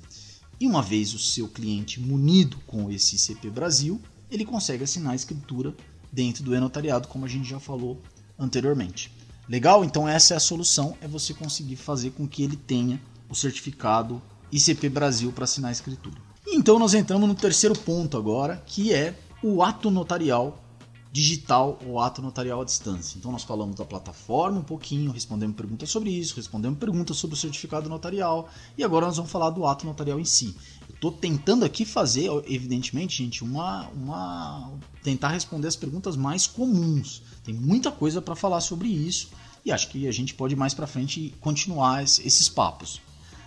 E 0.60 0.66
uma 0.66 0.82
vez 0.82 1.14
o 1.14 1.20
seu 1.20 1.48
cliente 1.48 2.02
munido 2.02 2.58
com 2.66 2.90
esse 2.90 3.16
ICP 3.16 3.52
Brasil, 3.52 4.02
ele 4.32 4.44
consegue 4.44 4.84
assinar 4.84 5.14
a 5.14 5.16
escritura 5.16 5.76
dentro 6.12 6.44
do 6.44 6.56
e-notariado, 6.56 7.08
como 7.08 7.26
a 7.26 7.28
gente 7.28 7.48
já 7.48 7.60
falou 7.60 8.02
anteriormente. 8.40 9.14
Legal? 9.48 9.86
Então 9.86 10.10
essa 10.10 10.34
é 10.34 10.38
a 10.38 10.40
solução, 10.40 10.98
é 11.00 11.08
você 11.08 11.32
conseguir 11.32 11.76
fazer 11.76 12.10
com 12.10 12.28
que 12.28 12.42
ele 12.42 12.58
tenha 12.58 13.00
o 13.30 13.36
certificado 13.36 14.20
ICP 14.52 14.90
Brasil 14.90 15.32
para 15.32 15.44
assinar 15.44 15.70
a 15.70 15.74
escritura. 15.74 16.18
Então 16.48 16.80
nós 16.80 16.96
entramos 16.96 17.30
no 17.30 17.36
terceiro 17.36 17.78
ponto 17.78 18.18
agora, 18.18 18.64
que 18.66 18.92
é 18.92 19.16
o 19.44 19.62
ato 19.62 19.92
notarial 19.92 20.67
digital 21.12 21.80
ou 21.86 22.00
ato 22.00 22.22
notarial 22.22 22.62
à 22.62 22.66
distância. 22.66 23.18
Então 23.18 23.32
nós 23.32 23.44
falamos 23.44 23.76
da 23.76 23.86
plataforma 23.86 24.60
um 24.60 24.64
pouquinho, 24.64 25.12
respondemos 25.12 25.56
perguntas 25.56 25.90
sobre 25.90 26.10
isso, 26.10 26.36
respondemos 26.36 26.78
perguntas 26.80 27.18
sobre 27.18 27.36
o 27.36 27.38
certificado 27.38 27.90
notarial 27.90 28.50
e 28.78 28.84
agora 28.84 29.08
nós 29.08 29.18
vamos 29.18 29.32
falar 29.32 29.50
do 29.50 29.66
ato 29.66 29.86
notarial 29.86 30.20
em 30.20 30.26
si. 30.26 30.56
Estou 30.90 31.12
tentando 31.12 31.64
aqui 31.64 31.86
fazer, 31.86 32.30
evidentemente, 32.48 33.24
gente, 33.24 33.44
uma, 33.44 33.88
uma 33.90 34.72
tentar 35.04 35.30
responder 35.30 35.68
as 35.68 35.76
perguntas 35.76 36.16
mais 36.16 36.48
comuns. 36.48 37.22
Tem 37.44 37.54
muita 37.54 37.92
coisa 37.92 38.22
para 38.22 38.36
falar 38.36 38.62
sobre 38.62 38.88
isso 38.88 39.30
e 39.64 39.72
acho 39.72 39.90
que 39.90 40.08
a 40.08 40.12
gente 40.12 40.34
pode 40.34 40.56
mais 40.56 40.74
para 40.74 40.88
frente 40.88 41.36
continuar 41.40 42.04
esses 42.04 42.50
papos. 42.50 43.02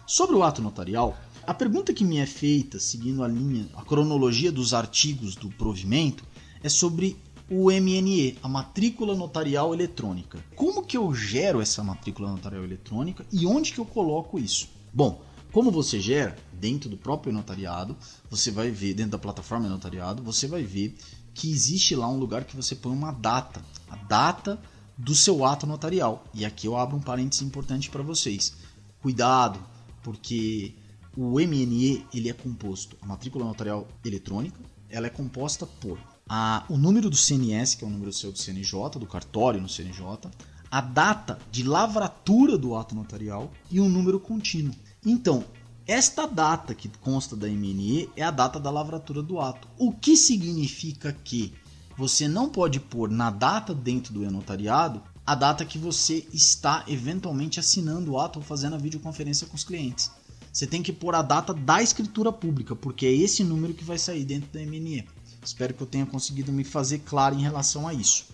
Sobre 0.07 0.37
o 0.37 0.43
ato 0.43 0.61
notarial, 0.61 1.17
a 1.47 1.55
pergunta 1.55 1.93
que 1.93 2.05
me 2.05 2.19
é 2.19 2.27
feita, 2.27 2.79
seguindo 2.79 3.23
a 3.25 3.29
linha, 3.29 3.69
a 3.75 3.83
cronologia 3.83 4.53
dos 4.53 4.75
artigos 4.75 5.35
do 5.35 5.49
provimento, 5.49 6.25
é 6.63 6.69
sobre 6.69 7.17
o 7.51 7.69
MNE, 7.69 8.39
a 8.45 8.49
matrícula 8.49 9.13
notarial 9.17 9.75
eletrônica. 9.75 10.39
Como 10.55 10.85
que 10.85 10.97
eu 10.97 11.13
gero 11.13 11.61
essa 11.61 11.83
matrícula 11.83 12.31
notarial 12.31 12.63
eletrônica 12.63 13.27
e 13.33 13.45
onde 13.45 13.73
que 13.73 13.81
eu 13.81 13.85
coloco 13.85 14.39
isso? 14.39 14.69
Bom, 14.93 15.21
como 15.51 15.73
você 15.73 15.99
gera 15.99 16.39
dentro 16.53 16.89
do 16.89 16.97
próprio 16.97 17.33
notariado, 17.33 17.97
você 18.31 18.53
vai 18.53 18.71
ver 18.71 18.95
dentro 18.95 19.13
da 19.13 19.19
plataforma 19.19 19.69
notariado, 19.69 20.23
você 20.23 20.47
vai 20.47 20.63
ver 20.63 20.97
que 21.35 21.51
existe 21.51 21.97
lá 21.97 22.09
um 22.09 22.19
lugar 22.19 22.45
que 22.45 22.55
você 22.55 22.77
põe 22.77 22.93
uma 22.93 23.11
data, 23.11 23.61
a 23.89 23.97
data 23.97 24.61
do 24.97 25.15
seu 25.15 25.45
ato 25.45 25.67
notarial. 25.67 26.25
E 26.33 26.45
aqui 26.45 26.69
eu 26.69 26.77
abro 26.77 26.97
um 26.97 27.01
parênteses 27.01 27.43
importante 27.43 27.91
para 27.91 28.03
vocês. 28.03 28.55
Cuidado, 29.03 29.59
porque 30.05 30.73
o 31.17 31.41
MNE 31.41 32.07
ele 32.15 32.29
é 32.29 32.33
composto, 32.33 32.97
a 33.03 33.07
matrícula 33.07 33.45
notarial 33.45 33.89
eletrônica, 34.05 34.61
ela 34.89 35.09
é 35.09 35.11
composta 35.11 35.67
por 35.67 35.99
a, 36.33 36.65
o 36.69 36.79
número 36.79 37.11
do 37.11 37.17
CNS, 37.17 37.75
que 37.75 37.83
é 37.83 37.87
o 37.89 37.91
número 37.91 38.13
seu 38.13 38.31
do 38.31 38.39
CNJ, 38.39 39.01
do 39.01 39.07
cartório 39.07 39.61
no 39.61 39.69
CNJ, 39.69 40.31
a 40.71 40.81
data 40.81 41.37
de 41.51 41.65
lavratura 41.65 42.57
do 42.57 42.77
ato 42.77 42.95
notarial 42.95 43.51
e 43.69 43.81
um 43.81 43.89
número 43.89 44.21
contínuo. 44.21 44.73
Então, 45.05 45.45
esta 45.85 46.27
data 46.27 46.73
que 46.73 46.89
consta 47.01 47.35
da 47.35 47.49
MNE 47.49 48.09
é 48.15 48.23
a 48.23 48.31
data 48.31 48.61
da 48.61 48.71
lavratura 48.71 49.21
do 49.21 49.41
ato, 49.41 49.67
o 49.77 49.93
que 49.93 50.17
significa 50.17 51.13
que 51.13 51.53
você 51.99 52.29
não 52.29 52.49
pode 52.49 52.79
pôr 52.79 53.11
na 53.11 53.29
data 53.29 53.75
dentro 53.75 54.15
do 54.15 54.23
e-notariado 54.23 55.03
a 55.27 55.35
data 55.35 55.65
que 55.65 55.79
você 55.79 56.25
está 56.33 56.85
eventualmente 56.87 57.59
assinando 57.59 58.13
o 58.13 58.21
ato 58.21 58.39
ou 58.39 58.45
fazendo 58.45 58.77
a 58.77 58.79
videoconferência 58.79 59.49
com 59.49 59.57
os 59.57 59.65
clientes. 59.65 60.13
Você 60.53 60.67
tem 60.67 60.83
que 60.83 60.93
pôr 60.93 61.15
a 61.15 61.23
data 61.23 61.53
da 61.53 61.83
escritura 61.83 62.33
pública, 62.33 62.75
porque 62.75 63.07
é 63.07 63.13
esse 63.13 63.43
número 63.43 63.75
que 63.75 63.85
vai 63.85 63.99
sair 63.99 64.25
dentro 64.25 64.51
da 64.53 64.61
MNE. 64.61 65.07
Espero 65.43 65.75
que 65.75 65.83
eu 65.83 65.87
tenha 65.87 66.07
conseguido 66.07 66.53
me 66.53 66.65
fazer 66.65 67.01
claro 67.01 67.35
em 67.35 67.43
relação 67.43 67.89
a 67.89 67.95
isso. 67.95 68.27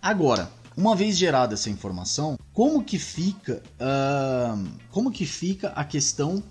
Agora, 0.00 0.50
uma 0.76 0.96
vez 0.96 1.18
gerada 1.18 1.54
essa 1.54 1.70
informação, 1.70 2.38
como 2.52 2.82
que 2.82 2.98
fica, 2.98 3.62
uh, 3.78 4.68
como 4.90 5.10
que 5.10 5.26
fica 5.26 5.68
a 5.70 5.84
questão 5.84 6.42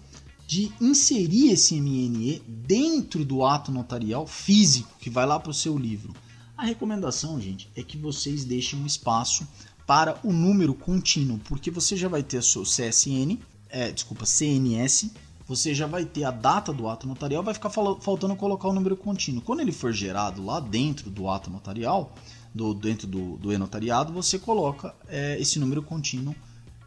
de 0.45 0.71
inserir 0.79 1.51
esse 1.51 1.79
MNE 1.79 2.43
dentro 2.47 3.23
do 3.23 3.43
ato 3.43 3.71
notarial 3.71 4.27
físico 4.27 4.95
que 4.99 5.09
vai 5.09 5.25
lá 5.25 5.39
para 5.39 5.51
o 5.51 5.53
seu 5.53 5.77
livro? 5.77 6.13
A 6.57 6.65
recomendação, 6.65 7.41
gente, 7.41 7.69
é 7.75 7.81
que 7.81 7.97
vocês 7.97 8.45
deixem 8.45 8.79
um 8.79 8.85
espaço 8.85 9.47
para 9.87 10.19
o 10.23 10.31
número 10.31 10.73
contínuo, 10.73 11.39
porque 11.45 11.71
você 11.71 11.97
já 11.97 12.07
vai 12.07 12.21
ter 12.21 12.37
o 12.37 12.43
seu 12.43 12.63
CSN, 12.63 13.39
é, 13.69 13.91
desculpa, 13.91 14.25
CNS, 14.25 15.09
você 15.51 15.73
já 15.73 15.85
vai 15.85 16.05
ter 16.05 16.23
a 16.23 16.31
data 16.31 16.71
do 16.71 16.87
ato 16.87 17.05
notarial, 17.05 17.43
vai 17.43 17.53
ficar 17.53 17.69
faltando 17.69 18.37
colocar 18.37 18.69
o 18.69 18.73
número 18.73 18.95
contínuo. 18.95 19.41
Quando 19.41 19.59
ele 19.59 19.73
for 19.73 19.91
gerado 19.91 20.45
lá 20.45 20.61
dentro 20.61 21.09
do 21.09 21.29
ato 21.29 21.49
notarial, 21.49 22.15
do, 22.55 22.73
dentro 22.73 23.05
do, 23.05 23.35
do 23.35 23.51
e-notariado, 23.51 24.13
você 24.13 24.39
coloca 24.39 24.95
é, 25.09 25.37
esse 25.41 25.59
número 25.59 25.83
contínuo 25.83 26.33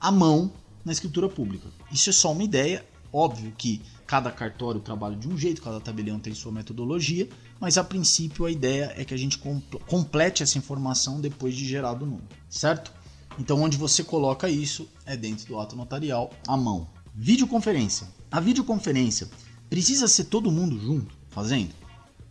à 0.00 0.11
mão 0.11 0.50
na 0.83 0.92
escritura 0.92 1.29
pública. 1.29 1.68
Isso 1.92 2.09
é 2.09 2.12
só 2.12 2.33
uma 2.33 2.42
ideia, 2.42 2.83
óbvio 3.12 3.53
que 3.57 3.83
cada 4.07 4.31
cartório 4.31 4.81
trabalha 4.81 5.16
de 5.16 5.29
um 5.29 5.37
jeito, 5.37 5.61
cada 5.61 5.79
tabelião 5.79 6.18
tem 6.18 6.35
sua 6.35 6.50
metodologia, 6.50 7.29
mas 7.61 7.77
a 7.77 7.85
princípio 7.85 8.46
a 8.46 8.50
ideia 8.50 8.94
é 8.96 9.05
que 9.05 9.12
a 9.12 9.18
gente 9.18 9.38
complete 9.87 10.42
essa 10.42 10.57
informação 10.57 11.20
depois 11.20 11.55
de 11.55 11.66
gerado 11.66 12.07
o 12.07 12.09
número, 12.09 12.29
certo? 12.48 12.90
Então 13.38 13.61
onde 13.61 13.77
você 13.77 14.03
coloca 14.03 14.48
isso 14.48 14.88
é 15.05 15.14
dentro 15.18 15.46
do 15.48 15.61
ato 15.61 15.77
notarial 15.77 16.31
à 16.48 16.57
mão. 16.57 16.88
Videoconferência. 17.14 18.09
A 18.35 18.40
videoconferência 18.40 19.31
precisa 19.70 20.09
ser 20.09 20.25
todo 20.25 20.51
mundo 20.51 20.77
junto 20.77 21.14
fazendo? 21.31 21.73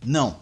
Não. 0.04 0.36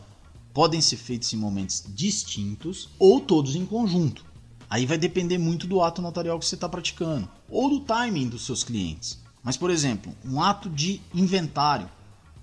Podem 0.53 0.81
ser 0.81 0.97
feitos 0.97 1.33
em 1.33 1.37
momentos 1.37 1.85
distintos 1.95 2.89
ou 2.99 3.21
todos 3.21 3.55
em 3.55 3.65
conjunto. 3.65 4.25
Aí 4.69 4.85
vai 4.87 4.99
depender 4.99 5.39
muito 5.39 5.69
do 5.69 5.81
ato 5.81 6.03
notarial 6.03 6.37
que 6.41 6.47
você 6.47 6.57
está 6.57 6.69
praticando 6.69 7.31
ou 7.49 7.71
do 7.71 7.79
timing 7.79 8.29
dos 8.29 8.45
seus 8.45 8.65
clientes. 8.65 9.21
Mas, 9.41 9.57
por 9.57 9.71
exemplo, 9.71 10.13
um 10.25 10.43
ato 10.43 10.69
de 10.69 11.01
inventário 11.15 11.89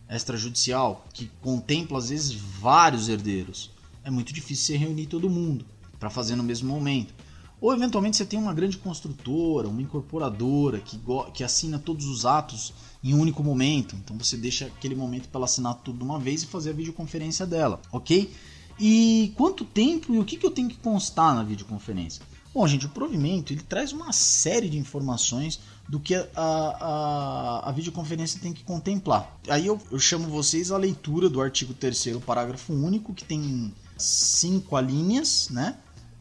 extrajudicial 0.10 1.06
que 1.14 1.30
contempla 1.42 1.98
às 1.98 2.08
vezes 2.08 2.32
vários 2.32 3.10
herdeiros, 3.10 3.70
é 4.02 4.10
muito 4.10 4.32
difícil 4.32 4.68
você 4.68 4.78
reunir 4.78 5.08
todo 5.08 5.30
mundo 5.30 5.66
para 6.00 6.10
fazer 6.10 6.38
no 6.38 6.44
mesmo 6.44 6.70
momento. 6.70 7.14
Ou 7.62 7.74
eventualmente 7.74 8.18
você 8.18 8.26
tem 8.26 8.40
uma 8.40 8.54
grande 8.54 8.78
construtora, 8.78 9.68
uma 9.68 9.82
incorporadora 9.82 10.80
que, 10.80 11.00
que 11.34 11.44
assina 11.44 11.78
todos 11.78 12.06
os 12.06 12.26
atos 12.26 12.74
em 13.04 13.14
um 13.14 13.20
único 13.20 13.44
momento. 13.44 13.96
Então 13.96 14.18
você 14.18 14.38
deixa 14.38 14.66
aquele 14.66 14.96
momento 14.96 15.28
para 15.28 15.40
ela 15.40 15.46
assinar 15.46 15.76
tudo 15.76 16.00
de 16.00 16.04
uma 16.04 16.20
vez 16.20 16.44
e 16.44 16.48
fazer 16.48 16.70
a 16.70 16.74
videoconferência 16.74 17.46
dela, 17.46 17.82
ok? 17.92 18.32
E 18.80 19.34
quanto 19.36 19.66
tempo 19.66 20.14
e 20.14 20.20
o 20.20 20.26
que, 20.26 20.38
que 20.38 20.46
eu 20.46 20.52
tenho 20.52 20.70
que 20.70 20.78
constar 20.78 21.36
na 21.36 21.44
videoconferência? 21.44 22.24
Bom, 22.54 22.66
gente, 22.66 22.86
o 22.86 22.90
provimento 22.90 23.54
ele 23.54 23.62
traz 23.62 23.92
uma 23.92 24.12
série 24.12 24.70
de 24.70 24.78
informações 24.78 25.60
do 25.88 26.00
que 26.00 26.16
a, 26.16 26.28
a, 26.36 27.70
a 27.70 27.72
videoconferência 27.72 28.40
tem 28.40 28.54
que 28.54 28.64
contemplar. 28.64 29.38
Aí 29.48 29.68
eu, 29.68 29.80
eu 29.92 30.00
chamo 30.00 30.28
vocês 30.28 30.72
à 30.72 30.78
leitura 30.78 31.30
do 31.30 31.42
artigo 31.42 31.74
3 31.74 32.18
parágrafo 32.26 32.74
único, 32.74 33.14
que 33.14 33.24
tem 33.24 33.74
cinco 33.98 34.76
alíneas, 34.76 35.50
né? 35.50 35.78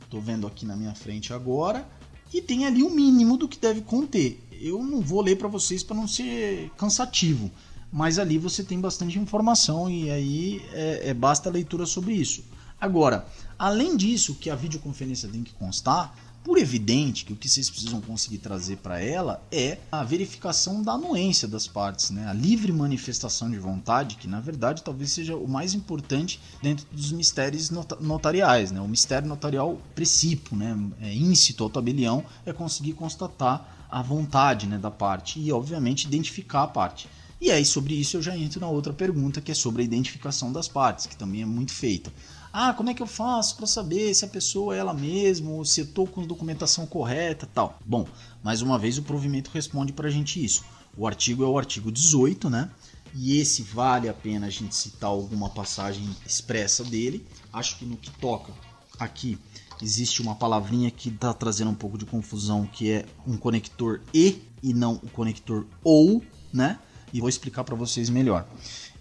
Estou 0.09 0.23
vendo 0.23 0.47
aqui 0.47 0.65
na 0.65 0.75
minha 0.75 0.95
frente 0.95 1.35
agora. 1.35 1.87
E 2.33 2.41
tem 2.41 2.65
ali 2.65 2.83
o 2.83 2.89
mínimo 2.89 3.37
do 3.37 3.47
que 3.47 3.59
deve 3.59 3.83
conter. 3.83 4.43
Eu 4.51 4.83
não 4.83 5.03
vou 5.03 5.21
ler 5.21 5.37
para 5.37 5.49
vocês 5.49 5.83
para 5.83 5.95
não 5.95 6.09
ser 6.09 6.71
cansativo, 6.79 7.51
mas 7.93 8.19
ali 8.19 8.39
você 8.39 8.65
tem 8.65 8.81
bastante 8.81 9.19
informação 9.19 9.89
e 9.91 10.11
aí 10.11 10.63
é, 10.73 11.11
é 11.11 11.15
basta 11.15 11.51
leitura 11.51 11.85
sobre 11.85 12.15
isso. 12.15 12.43
Agora, 12.81 13.27
além 13.59 13.97
disso, 13.97 14.35
que 14.35 14.51
a 14.51 14.55
videoconferência 14.55 15.29
tem 15.29 15.43
que 15.43 15.53
constar, 15.55 16.15
por 16.45 16.57
evidente 16.57 17.25
que 17.27 17.33
o 17.33 17.37
que 17.37 17.49
vocês 17.49 17.69
precisam 17.69 18.01
conseguir 18.01 18.39
trazer 18.39 18.77
para 18.77 19.01
ela 19.01 19.43
é 19.53 19.79
a 19.93 20.03
verificação 20.03 20.83
da 20.83 20.93
anuência 20.93 21.47
das 21.47 21.67
partes, 21.67 22.11
né? 22.11 22.27
a 22.27 22.33
livre 22.33 22.73
manifestação 22.73 23.51
de 23.51 23.59
vontade, 23.59 24.17
que 24.17 24.27
na 24.27 24.41
verdade 24.41 24.83
talvez 24.83 25.13
seja 25.13 25.37
o 25.37 25.47
mais 25.47 25.75
importante 25.75 26.41
dentro 26.63 26.87
dos 26.91 27.13
mistérios 27.13 27.71
notariais. 28.01 28.71
Né? 28.71 28.81
O 28.81 28.89
mistério 28.89 29.29
notarial 29.29 29.79
precípio, 29.95 30.57
né? 30.57 30.75
é 31.03 31.13
íncito 31.13 31.65
ao 31.65 31.69
tabelião, 31.69 32.25
é 32.47 32.53
conseguir 32.53 32.95
constatar 32.95 33.87
a 33.91 34.01
vontade 34.01 34.67
né, 34.67 34.79
da 34.79 34.91
parte 34.91 35.41
e, 35.41 35.53
obviamente, 35.53 36.07
identificar 36.07 36.63
a 36.63 36.69
parte. 36.69 37.09
E 37.41 37.51
aí, 37.51 37.65
sobre 37.65 37.95
isso, 37.95 38.17
eu 38.17 38.23
já 38.23 38.37
entro 38.37 38.61
na 38.61 38.69
outra 38.69 38.93
pergunta, 38.93 39.41
que 39.41 39.53
é 39.53 39.55
sobre 39.55 39.83
a 39.83 39.85
identificação 39.85 40.53
das 40.53 40.67
partes, 40.67 41.07
que 41.07 41.17
também 41.17 41.43
é 41.43 41.47
muito 41.47 41.73
feita. 41.73 42.13
Ah, 42.53 42.73
como 42.73 42.89
é 42.89 42.95
que 42.95 43.03
eu 43.03 43.07
faço 43.07 43.57
para 43.57 43.67
saber 43.67 44.15
se 44.15 44.25
a 44.25 44.29
pessoa 44.29 44.75
é 44.75 44.79
ela 44.79 44.95
mesma, 44.95 45.51
ou 45.51 45.65
se 45.65 45.81
eu 45.81 45.85
estou 45.85 46.07
com 46.07 46.27
documentação 46.27 46.87
correta 46.87 47.49
tal? 47.53 47.79
Bom, 47.85 48.07
mais 48.43 48.63
uma 48.63 48.79
vez 48.79 48.97
o 48.97 49.03
provimento 49.03 49.51
responde 49.53 49.93
para 49.93 50.09
a 50.09 50.11
gente 50.11 50.43
isso. 50.43 50.65
O 50.97 51.07
artigo 51.07 51.45
é 51.45 51.47
o 51.47 51.59
artigo 51.59 51.93
18, 51.93 52.49
né? 52.49 52.71
E 53.15 53.39
esse 53.39 53.63
vale 53.63 54.09
a 54.09 54.15
pena 54.15 54.47
a 54.47 54.51
gente 54.51 54.75
citar 54.75 55.11
alguma 55.11 55.51
passagem 55.51 56.09
expressa 56.27 56.83
dele. 56.85 57.27
Acho 57.53 57.79
que 57.79 57.85
no 57.85 57.97
que 57.97 58.11
toca 58.13 58.53
aqui 58.99 59.39
existe 59.83 60.21
uma 60.23 60.35
palavrinha 60.35 60.91
que 60.91 61.09
está 61.09 61.33
trazendo 61.33 61.71
um 61.71 61.75
pouco 61.75 61.99
de 61.99 62.05
confusão, 62.05 62.67
que 62.67 62.91
é 62.91 63.07
um 63.27 63.37
conector 63.37 64.01
e 64.13 64.43
e 64.63 64.75
não 64.75 64.95
o 64.95 65.11
conector 65.11 65.67
ou, 65.85 66.23
né? 66.53 66.79
E 67.13 67.21
vou 67.21 67.29
explicar 67.29 67.63
para 67.65 67.77
vocês 67.77 68.11
melhor. 68.11 68.47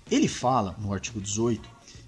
Ele 0.09 0.27
fala 0.27 0.75
no 0.79 0.93
artigo 0.93 1.19
18 1.19 1.67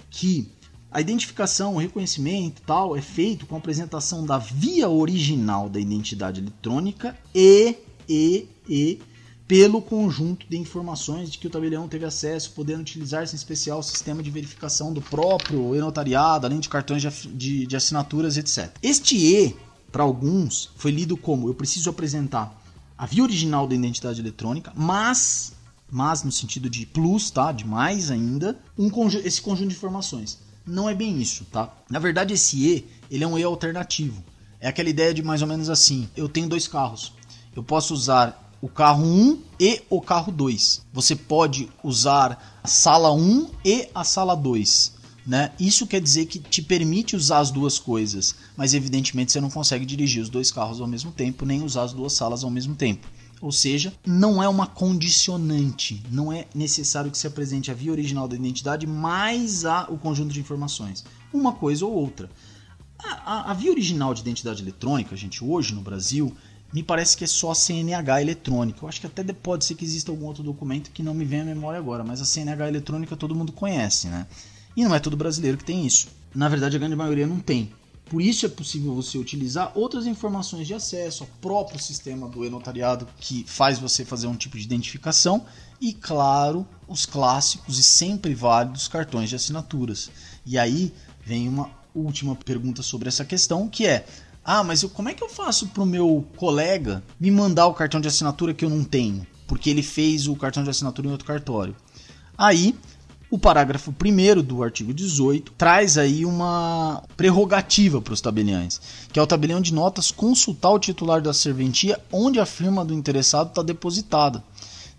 que 0.09 0.51
a 0.91 0.99
identificação, 0.99 1.75
o 1.75 1.77
reconhecimento 1.77 2.63
tal 2.65 2.97
é 2.97 3.01
feito 3.01 3.45
com 3.45 3.53
a 3.53 3.59
apresentação 3.59 4.25
da 4.25 4.39
via 4.39 4.89
original 4.89 5.69
da 5.69 5.79
identidade 5.79 6.41
eletrônica 6.41 7.15
e, 7.33 7.75
e, 8.07 8.47
e 8.67 8.99
pelo 9.47 9.83
conjunto 9.83 10.47
de 10.49 10.57
informações 10.57 11.29
de 11.29 11.37
que 11.37 11.45
o 11.45 11.49
tabelião 11.49 11.87
teve 11.87 12.05
acesso, 12.05 12.53
podendo 12.53 12.81
utilizar-se 12.81 13.35
em 13.35 13.37
especial 13.37 13.79
o 13.79 13.83
sistema 13.83 14.23
de 14.23 14.31
verificação 14.31 14.91
do 14.91 14.99
próprio 14.99 15.75
e-notariado, 15.75 16.47
além 16.47 16.59
de 16.59 16.67
cartões 16.69 17.03
de, 17.03 17.09
de, 17.35 17.67
de 17.67 17.75
assinaturas, 17.75 18.35
etc. 18.35 18.71
Este 18.81 19.15
E, 19.15 19.55
para 19.91 20.01
alguns, 20.01 20.71
foi 20.75 20.89
lido 20.89 21.15
como 21.15 21.47
eu 21.47 21.53
preciso 21.53 21.91
apresentar 21.91 22.59
a 22.97 23.05
via 23.05 23.23
original 23.23 23.67
da 23.67 23.75
identidade 23.75 24.19
eletrônica, 24.19 24.73
mas, 24.75 25.53
mas 25.89 26.23
no 26.23 26.31
sentido 26.31 26.67
de 26.67 26.87
plus, 26.87 27.29
tá? 27.29 27.51
De 27.51 27.65
mais 27.65 28.09
ainda, 28.09 28.59
um 28.75 28.89
esse 29.23 29.39
conjunto 29.39 29.69
de 29.69 29.75
informações 29.75 30.48
não 30.65 30.89
é 30.89 30.93
bem 30.93 31.21
isso, 31.21 31.45
tá? 31.45 31.73
Na 31.89 31.99
verdade, 31.99 32.33
esse 32.33 32.57
E, 32.57 32.87
ele 33.09 33.23
é 33.23 33.27
um 33.27 33.37
E 33.37 33.43
alternativo. 33.43 34.23
É 34.59 34.67
aquela 34.67 34.89
ideia 34.89 35.13
de 35.13 35.23
mais 35.23 35.41
ou 35.41 35.47
menos 35.47 35.69
assim: 35.69 36.09
eu 36.15 36.27
tenho 36.27 36.49
dois 36.49 36.67
carros. 36.67 37.13
Eu 37.55 37.63
posso 37.63 37.93
usar 37.93 38.49
o 38.61 38.67
carro 38.67 39.03
1 39.03 39.41
e 39.59 39.81
o 39.89 40.01
carro 40.01 40.31
2. 40.31 40.85
Você 40.91 41.15
pode 41.15 41.69
usar 41.83 42.59
a 42.63 42.67
sala 42.67 43.11
1 43.13 43.49
e 43.63 43.87
a 43.95 44.03
sala 44.03 44.35
2. 44.35 44.99
Né? 45.25 45.51
Isso 45.59 45.85
quer 45.85 46.01
dizer 46.01 46.25
que 46.25 46.39
te 46.39 46.61
permite 46.61 47.15
usar 47.15 47.39
as 47.39 47.51
duas 47.51 47.77
coisas, 47.77 48.35
mas 48.57 48.73
evidentemente 48.73 49.31
você 49.31 49.39
não 49.39 49.49
consegue 49.49 49.85
dirigir 49.85 50.23
os 50.23 50.29
dois 50.29 50.51
carros 50.51 50.81
ao 50.81 50.87
mesmo 50.87 51.11
tempo, 51.11 51.45
nem 51.45 51.63
usar 51.63 51.83
as 51.83 51.93
duas 51.93 52.13
salas 52.13 52.43
ao 52.43 52.49
mesmo 52.49 52.75
tempo. 52.75 53.07
Ou 53.41 53.51
seja, 53.51 53.93
não 54.05 54.43
é 54.43 54.49
uma 54.49 54.67
condicionante, 54.67 56.03
não 56.11 56.31
é 56.31 56.45
necessário 56.53 57.09
que 57.09 57.17
se 57.17 57.25
apresente 57.25 57.71
a 57.71 57.73
via 57.73 57.91
original 57.91 58.27
da 58.27 58.35
identidade 58.35 58.85
mais 58.85 59.63
a, 59.65 59.87
o 59.89 59.97
conjunto 59.97 60.33
de 60.33 60.41
informações. 60.41 61.05
Uma 61.33 61.53
coisa 61.53 61.85
ou 61.85 61.93
outra. 61.93 62.29
A, 62.97 63.11
a, 63.33 63.51
a 63.51 63.53
via 63.53 63.71
original 63.71 64.13
de 64.13 64.21
identidade 64.21 64.61
eletrônica, 64.61 65.15
gente, 65.15 65.43
hoje 65.43 65.73
no 65.73 65.81
Brasil, 65.81 66.35
me 66.73 66.83
parece 66.83 67.15
que 67.15 67.23
é 67.23 67.27
só 67.27 67.51
a 67.51 67.55
CNH 67.55 68.21
eletrônica. 68.21 68.79
Eu 68.83 68.89
acho 68.89 68.99
que 68.99 69.07
até 69.07 69.23
pode 69.31 69.63
ser 69.63 69.75
que 69.75 69.85
exista 69.85 70.11
algum 70.11 70.25
outro 70.25 70.43
documento 70.43 70.91
que 70.91 71.01
não 71.01 71.13
me 71.13 71.23
vem 71.23 71.41
à 71.41 71.45
memória 71.45 71.79
agora, 71.79 72.03
mas 72.03 72.21
a 72.21 72.25
CNH 72.25 72.67
eletrônica 72.67 73.15
todo 73.15 73.33
mundo 73.33 73.53
conhece, 73.53 74.07
né? 74.07 74.27
E 74.75 74.83
não 74.83 74.93
é 74.93 74.99
todo 74.99 75.17
brasileiro 75.17 75.57
que 75.57 75.63
tem 75.63 75.85
isso. 75.85 76.07
Na 76.35 76.47
verdade, 76.47 76.75
a 76.75 76.79
grande 76.79 76.95
maioria 76.95 77.25
não 77.25 77.39
tem. 77.39 77.71
Por 78.09 78.23
isso 78.23 78.43
é 78.43 78.49
possível 78.49 78.95
você 78.95 79.19
utilizar 79.19 79.71
outras 79.75 80.07
informações 80.07 80.65
de 80.65 80.73
acesso 80.73 81.23
ao 81.23 81.29
próprio 81.39 81.79
sistema 81.79 82.27
do 82.27 82.43
e-notariado 82.43 83.07
que 83.19 83.45
faz 83.47 83.77
você 83.77 84.03
fazer 84.03 84.25
um 84.25 84.35
tipo 84.35 84.57
de 84.57 84.63
identificação 84.63 85.45
e, 85.79 85.93
claro, 85.93 86.67
os 86.87 87.05
clássicos 87.05 87.77
e 87.77 87.83
sempre 87.83 88.33
válidos 88.33 88.87
cartões 88.87 89.29
de 89.29 89.35
assinaturas. 89.35 90.09
E 90.43 90.57
aí 90.57 90.91
vem 91.23 91.47
uma 91.47 91.69
última 91.93 92.35
pergunta 92.35 92.81
sobre 92.81 93.07
essa 93.07 93.23
questão, 93.23 93.67
que 93.67 93.85
é: 93.85 94.07
ah, 94.43 94.63
mas 94.63 94.81
eu, 94.81 94.89
como 94.89 95.09
é 95.09 95.13
que 95.13 95.23
eu 95.23 95.29
faço 95.29 95.67
para 95.67 95.83
o 95.83 95.85
meu 95.85 96.25
colega 96.35 97.03
me 97.19 97.29
mandar 97.29 97.67
o 97.67 97.75
cartão 97.75 98.01
de 98.01 98.07
assinatura 98.07 98.55
que 98.55 98.65
eu 98.65 98.69
não 98.71 98.83
tenho? 98.83 99.25
Porque 99.45 99.69
ele 99.69 99.83
fez 99.83 100.27
o 100.27 100.35
cartão 100.35 100.63
de 100.63 100.69
assinatura 100.71 101.07
em 101.07 101.11
outro 101.11 101.27
cartório. 101.27 101.75
Aí 102.35 102.75
o 103.31 103.37
parágrafo 103.37 103.93
1 103.93 104.41
do 104.41 104.63
artigo 104.63 104.93
18 104.93 105.53
traz 105.57 105.97
aí 105.97 106.25
uma 106.25 107.03
prerrogativa 107.15 108.01
para 108.01 108.13
os 108.13 108.21
tabeliães, 108.21 108.81
que 109.13 109.19
é 109.19 109.21
o 109.21 109.27
tabelião 109.27 109.61
de 109.61 109.73
notas 109.73 110.09
consultar 110.09 110.71
o 110.71 110.79
titular 110.79 111.21
da 111.21 111.33
serventia 111.33 111.99
onde 112.11 112.39
a 112.39 112.45
firma 112.45 112.83
do 112.83 112.93
interessado 112.93 113.49
está 113.49 113.61
depositada, 113.61 114.43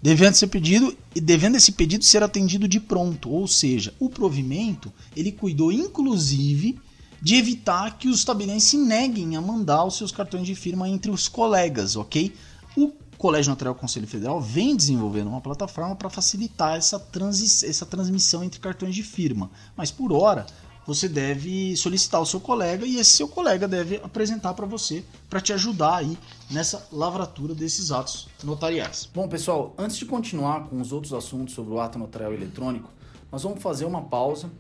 devendo 0.01 0.35
ser 0.35 0.47
pedido 0.47 0.97
e 1.14 1.21
devendo 1.21 1.57
esse 1.57 1.73
pedido 1.73 2.05
ser 2.05 2.23
atendido 2.23 2.69
de 2.69 2.79
pronto, 2.79 3.31
ou 3.31 3.49
seja, 3.49 3.93
o 3.99 4.09
provimento 4.09 4.93
ele 5.16 5.33
cuidou 5.33 5.73
inclusive 5.73 6.79
de 7.21 7.35
evitar 7.35 7.99
que 7.99 8.09
os 8.09 8.25
tabeliães 8.25 8.62
se 8.62 8.79
neguem 8.79 9.37
a 9.37 9.40
mandar 9.40 9.85
os 9.85 9.97
seus 9.97 10.12
cartões 10.12 10.47
de 10.47 10.55
firma 10.55 10.88
entre 10.88 11.11
os 11.11 11.29
colegas, 11.29 11.97
ok? 11.97 12.33
O 12.77 12.93
Colégio 13.20 13.50
Notarial 13.50 13.74
Conselho 13.74 14.06
Federal 14.06 14.40
vem 14.40 14.74
desenvolvendo 14.74 15.28
uma 15.28 15.42
plataforma 15.42 15.94
para 15.94 16.09
facilitar 16.09 16.78
essa, 16.78 16.98
transi 16.98 17.66
essa 17.66 17.85
transmissão 17.85 18.42
entre 18.42 18.59
cartões 18.59 18.94
de 18.94 19.02
firma. 19.02 19.50
Mas 19.76 19.90
por 19.90 20.11
hora, 20.11 20.46
você 20.87 21.06
deve 21.06 21.76
solicitar 21.76 22.18
o 22.22 22.24
seu 22.24 22.40
colega 22.40 22.87
e 22.87 22.96
esse 22.96 23.11
seu 23.11 23.28
colega 23.28 23.68
deve 23.68 23.96
apresentar 23.96 24.54
para 24.54 24.64
você 24.64 25.04
para 25.28 25.38
te 25.38 25.52
ajudar 25.52 25.96
aí 25.96 26.16
nessa 26.50 26.88
lavratura 26.90 27.54
desses 27.54 27.90
atos 27.90 28.26
notariais. 28.42 29.06
Bom, 29.12 29.28
pessoal, 29.28 29.74
antes 29.76 29.98
de 29.98 30.06
continuar 30.06 30.68
com 30.70 30.80
os 30.80 30.90
outros 30.90 31.12
assuntos 31.12 31.54
sobre 31.54 31.74
o 31.74 31.78
ato 31.78 31.98
notarial 31.98 32.33
eletrônico, 32.33 32.90
nós 33.30 33.42
vamos 33.42 33.62
fazer 33.62 33.85
uma 33.85 34.00
pausa 34.00 34.50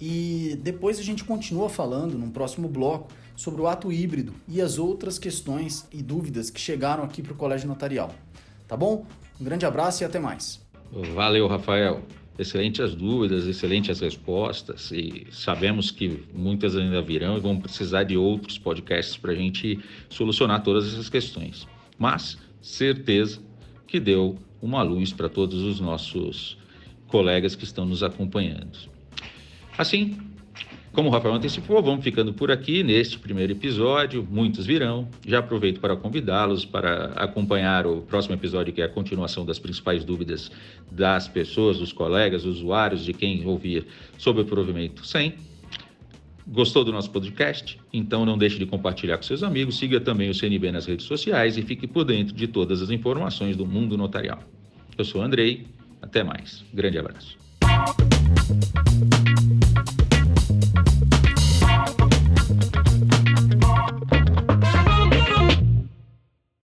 e 0.00 0.56
depois 0.62 1.00
a 1.00 1.02
gente 1.02 1.24
continua 1.24 1.68
falando 1.68 2.16
num 2.16 2.30
próximo 2.30 2.68
bloco 2.68 3.08
sobre 3.36 3.60
o 3.60 3.66
ato 3.66 3.92
híbrido 3.92 4.32
e 4.48 4.60
as 4.60 4.78
outras 4.78 5.18
questões 5.18 5.86
e 5.92 6.02
dúvidas 6.02 6.50
que 6.50 6.60
chegaram 6.60 7.02
aqui 7.04 7.22
para 7.22 7.32
o 7.32 7.36
Colégio 7.36 7.68
Notarial. 7.68 8.14
Tá 8.68 8.76
bom? 8.76 9.06
Um 9.40 9.44
grande 9.44 9.66
abraço 9.66 10.02
e 10.02 10.06
até 10.06 10.18
mais. 10.18 10.64
Valeu, 11.14 11.46
Rafael. 11.46 12.02
Excelentes 12.38 12.80
as 12.80 12.94
dúvidas, 12.94 13.46
excelentes 13.46 13.90
as 13.90 14.00
respostas 14.00 14.90
e 14.90 15.26
sabemos 15.30 15.92
que 15.92 16.24
muitas 16.34 16.76
ainda 16.76 17.00
virão 17.00 17.36
e 17.36 17.40
vão 17.40 17.60
precisar 17.60 18.02
de 18.02 18.16
outros 18.16 18.58
podcasts 18.58 19.16
para 19.16 19.30
a 19.30 19.34
gente 19.36 19.78
solucionar 20.08 20.62
todas 20.62 20.92
essas 20.92 21.08
questões. 21.08 21.68
Mas 21.96 22.36
certeza 22.60 23.40
que 23.86 24.00
deu 24.00 24.36
uma 24.60 24.82
luz 24.82 25.12
para 25.12 25.28
todos 25.28 25.62
os 25.62 25.78
nossos 25.78 26.58
colegas 27.06 27.54
que 27.54 27.62
estão 27.62 27.86
nos 27.86 28.02
acompanhando. 28.02 28.76
Assim, 29.78 30.16
como 30.94 31.08
o 31.08 31.12
Rafael 31.12 31.34
antecipou, 31.34 31.82
vamos 31.82 32.04
ficando 32.04 32.32
por 32.32 32.50
aqui 32.50 32.84
neste 32.84 33.18
primeiro 33.18 33.52
episódio. 33.52 34.26
Muitos 34.30 34.64
virão. 34.64 35.08
Já 35.26 35.40
aproveito 35.40 35.80
para 35.80 35.96
convidá-los 35.96 36.64
para 36.64 37.06
acompanhar 37.16 37.86
o 37.86 38.02
próximo 38.02 38.34
episódio, 38.34 38.72
que 38.72 38.80
é 38.80 38.84
a 38.84 38.88
continuação 38.88 39.44
das 39.44 39.58
principais 39.58 40.04
dúvidas 40.04 40.50
das 40.90 41.26
pessoas, 41.26 41.78
dos 41.78 41.92
colegas, 41.92 42.44
usuários, 42.44 43.04
de 43.04 43.12
quem 43.12 43.44
ouvir 43.44 43.86
sobre 44.16 44.42
o 44.42 44.44
provimento 44.44 45.04
100. 45.04 45.34
Gostou 46.46 46.84
do 46.84 46.92
nosso 46.92 47.10
podcast? 47.10 47.78
Então 47.92 48.24
não 48.24 48.38
deixe 48.38 48.58
de 48.58 48.66
compartilhar 48.66 49.16
com 49.16 49.24
seus 49.24 49.42
amigos, 49.42 49.76
siga 49.76 50.00
também 50.00 50.30
o 50.30 50.34
CNB 50.34 50.70
nas 50.70 50.86
redes 50.86 51.06
sociais 51.06 51.56
e 51.56 51.62
fique 51.62 51.86
por 51.86 52.04
dentro 52.04 52.34
de 52.34 52.46
todas 52.46 52.80
as 52.80 52.90
informações 52.90 53.56
do 53.56 53.66
mundo 53.66 53.96
notarial. 53.96 54.38
Eu 54.96 55.04
sou 55.04 55.22
Andrei, 55.22 55.66
até 56.00 56.22
mais. 56.22 56.64
Grande 56.72 56.98
abraço. 56.98 57.36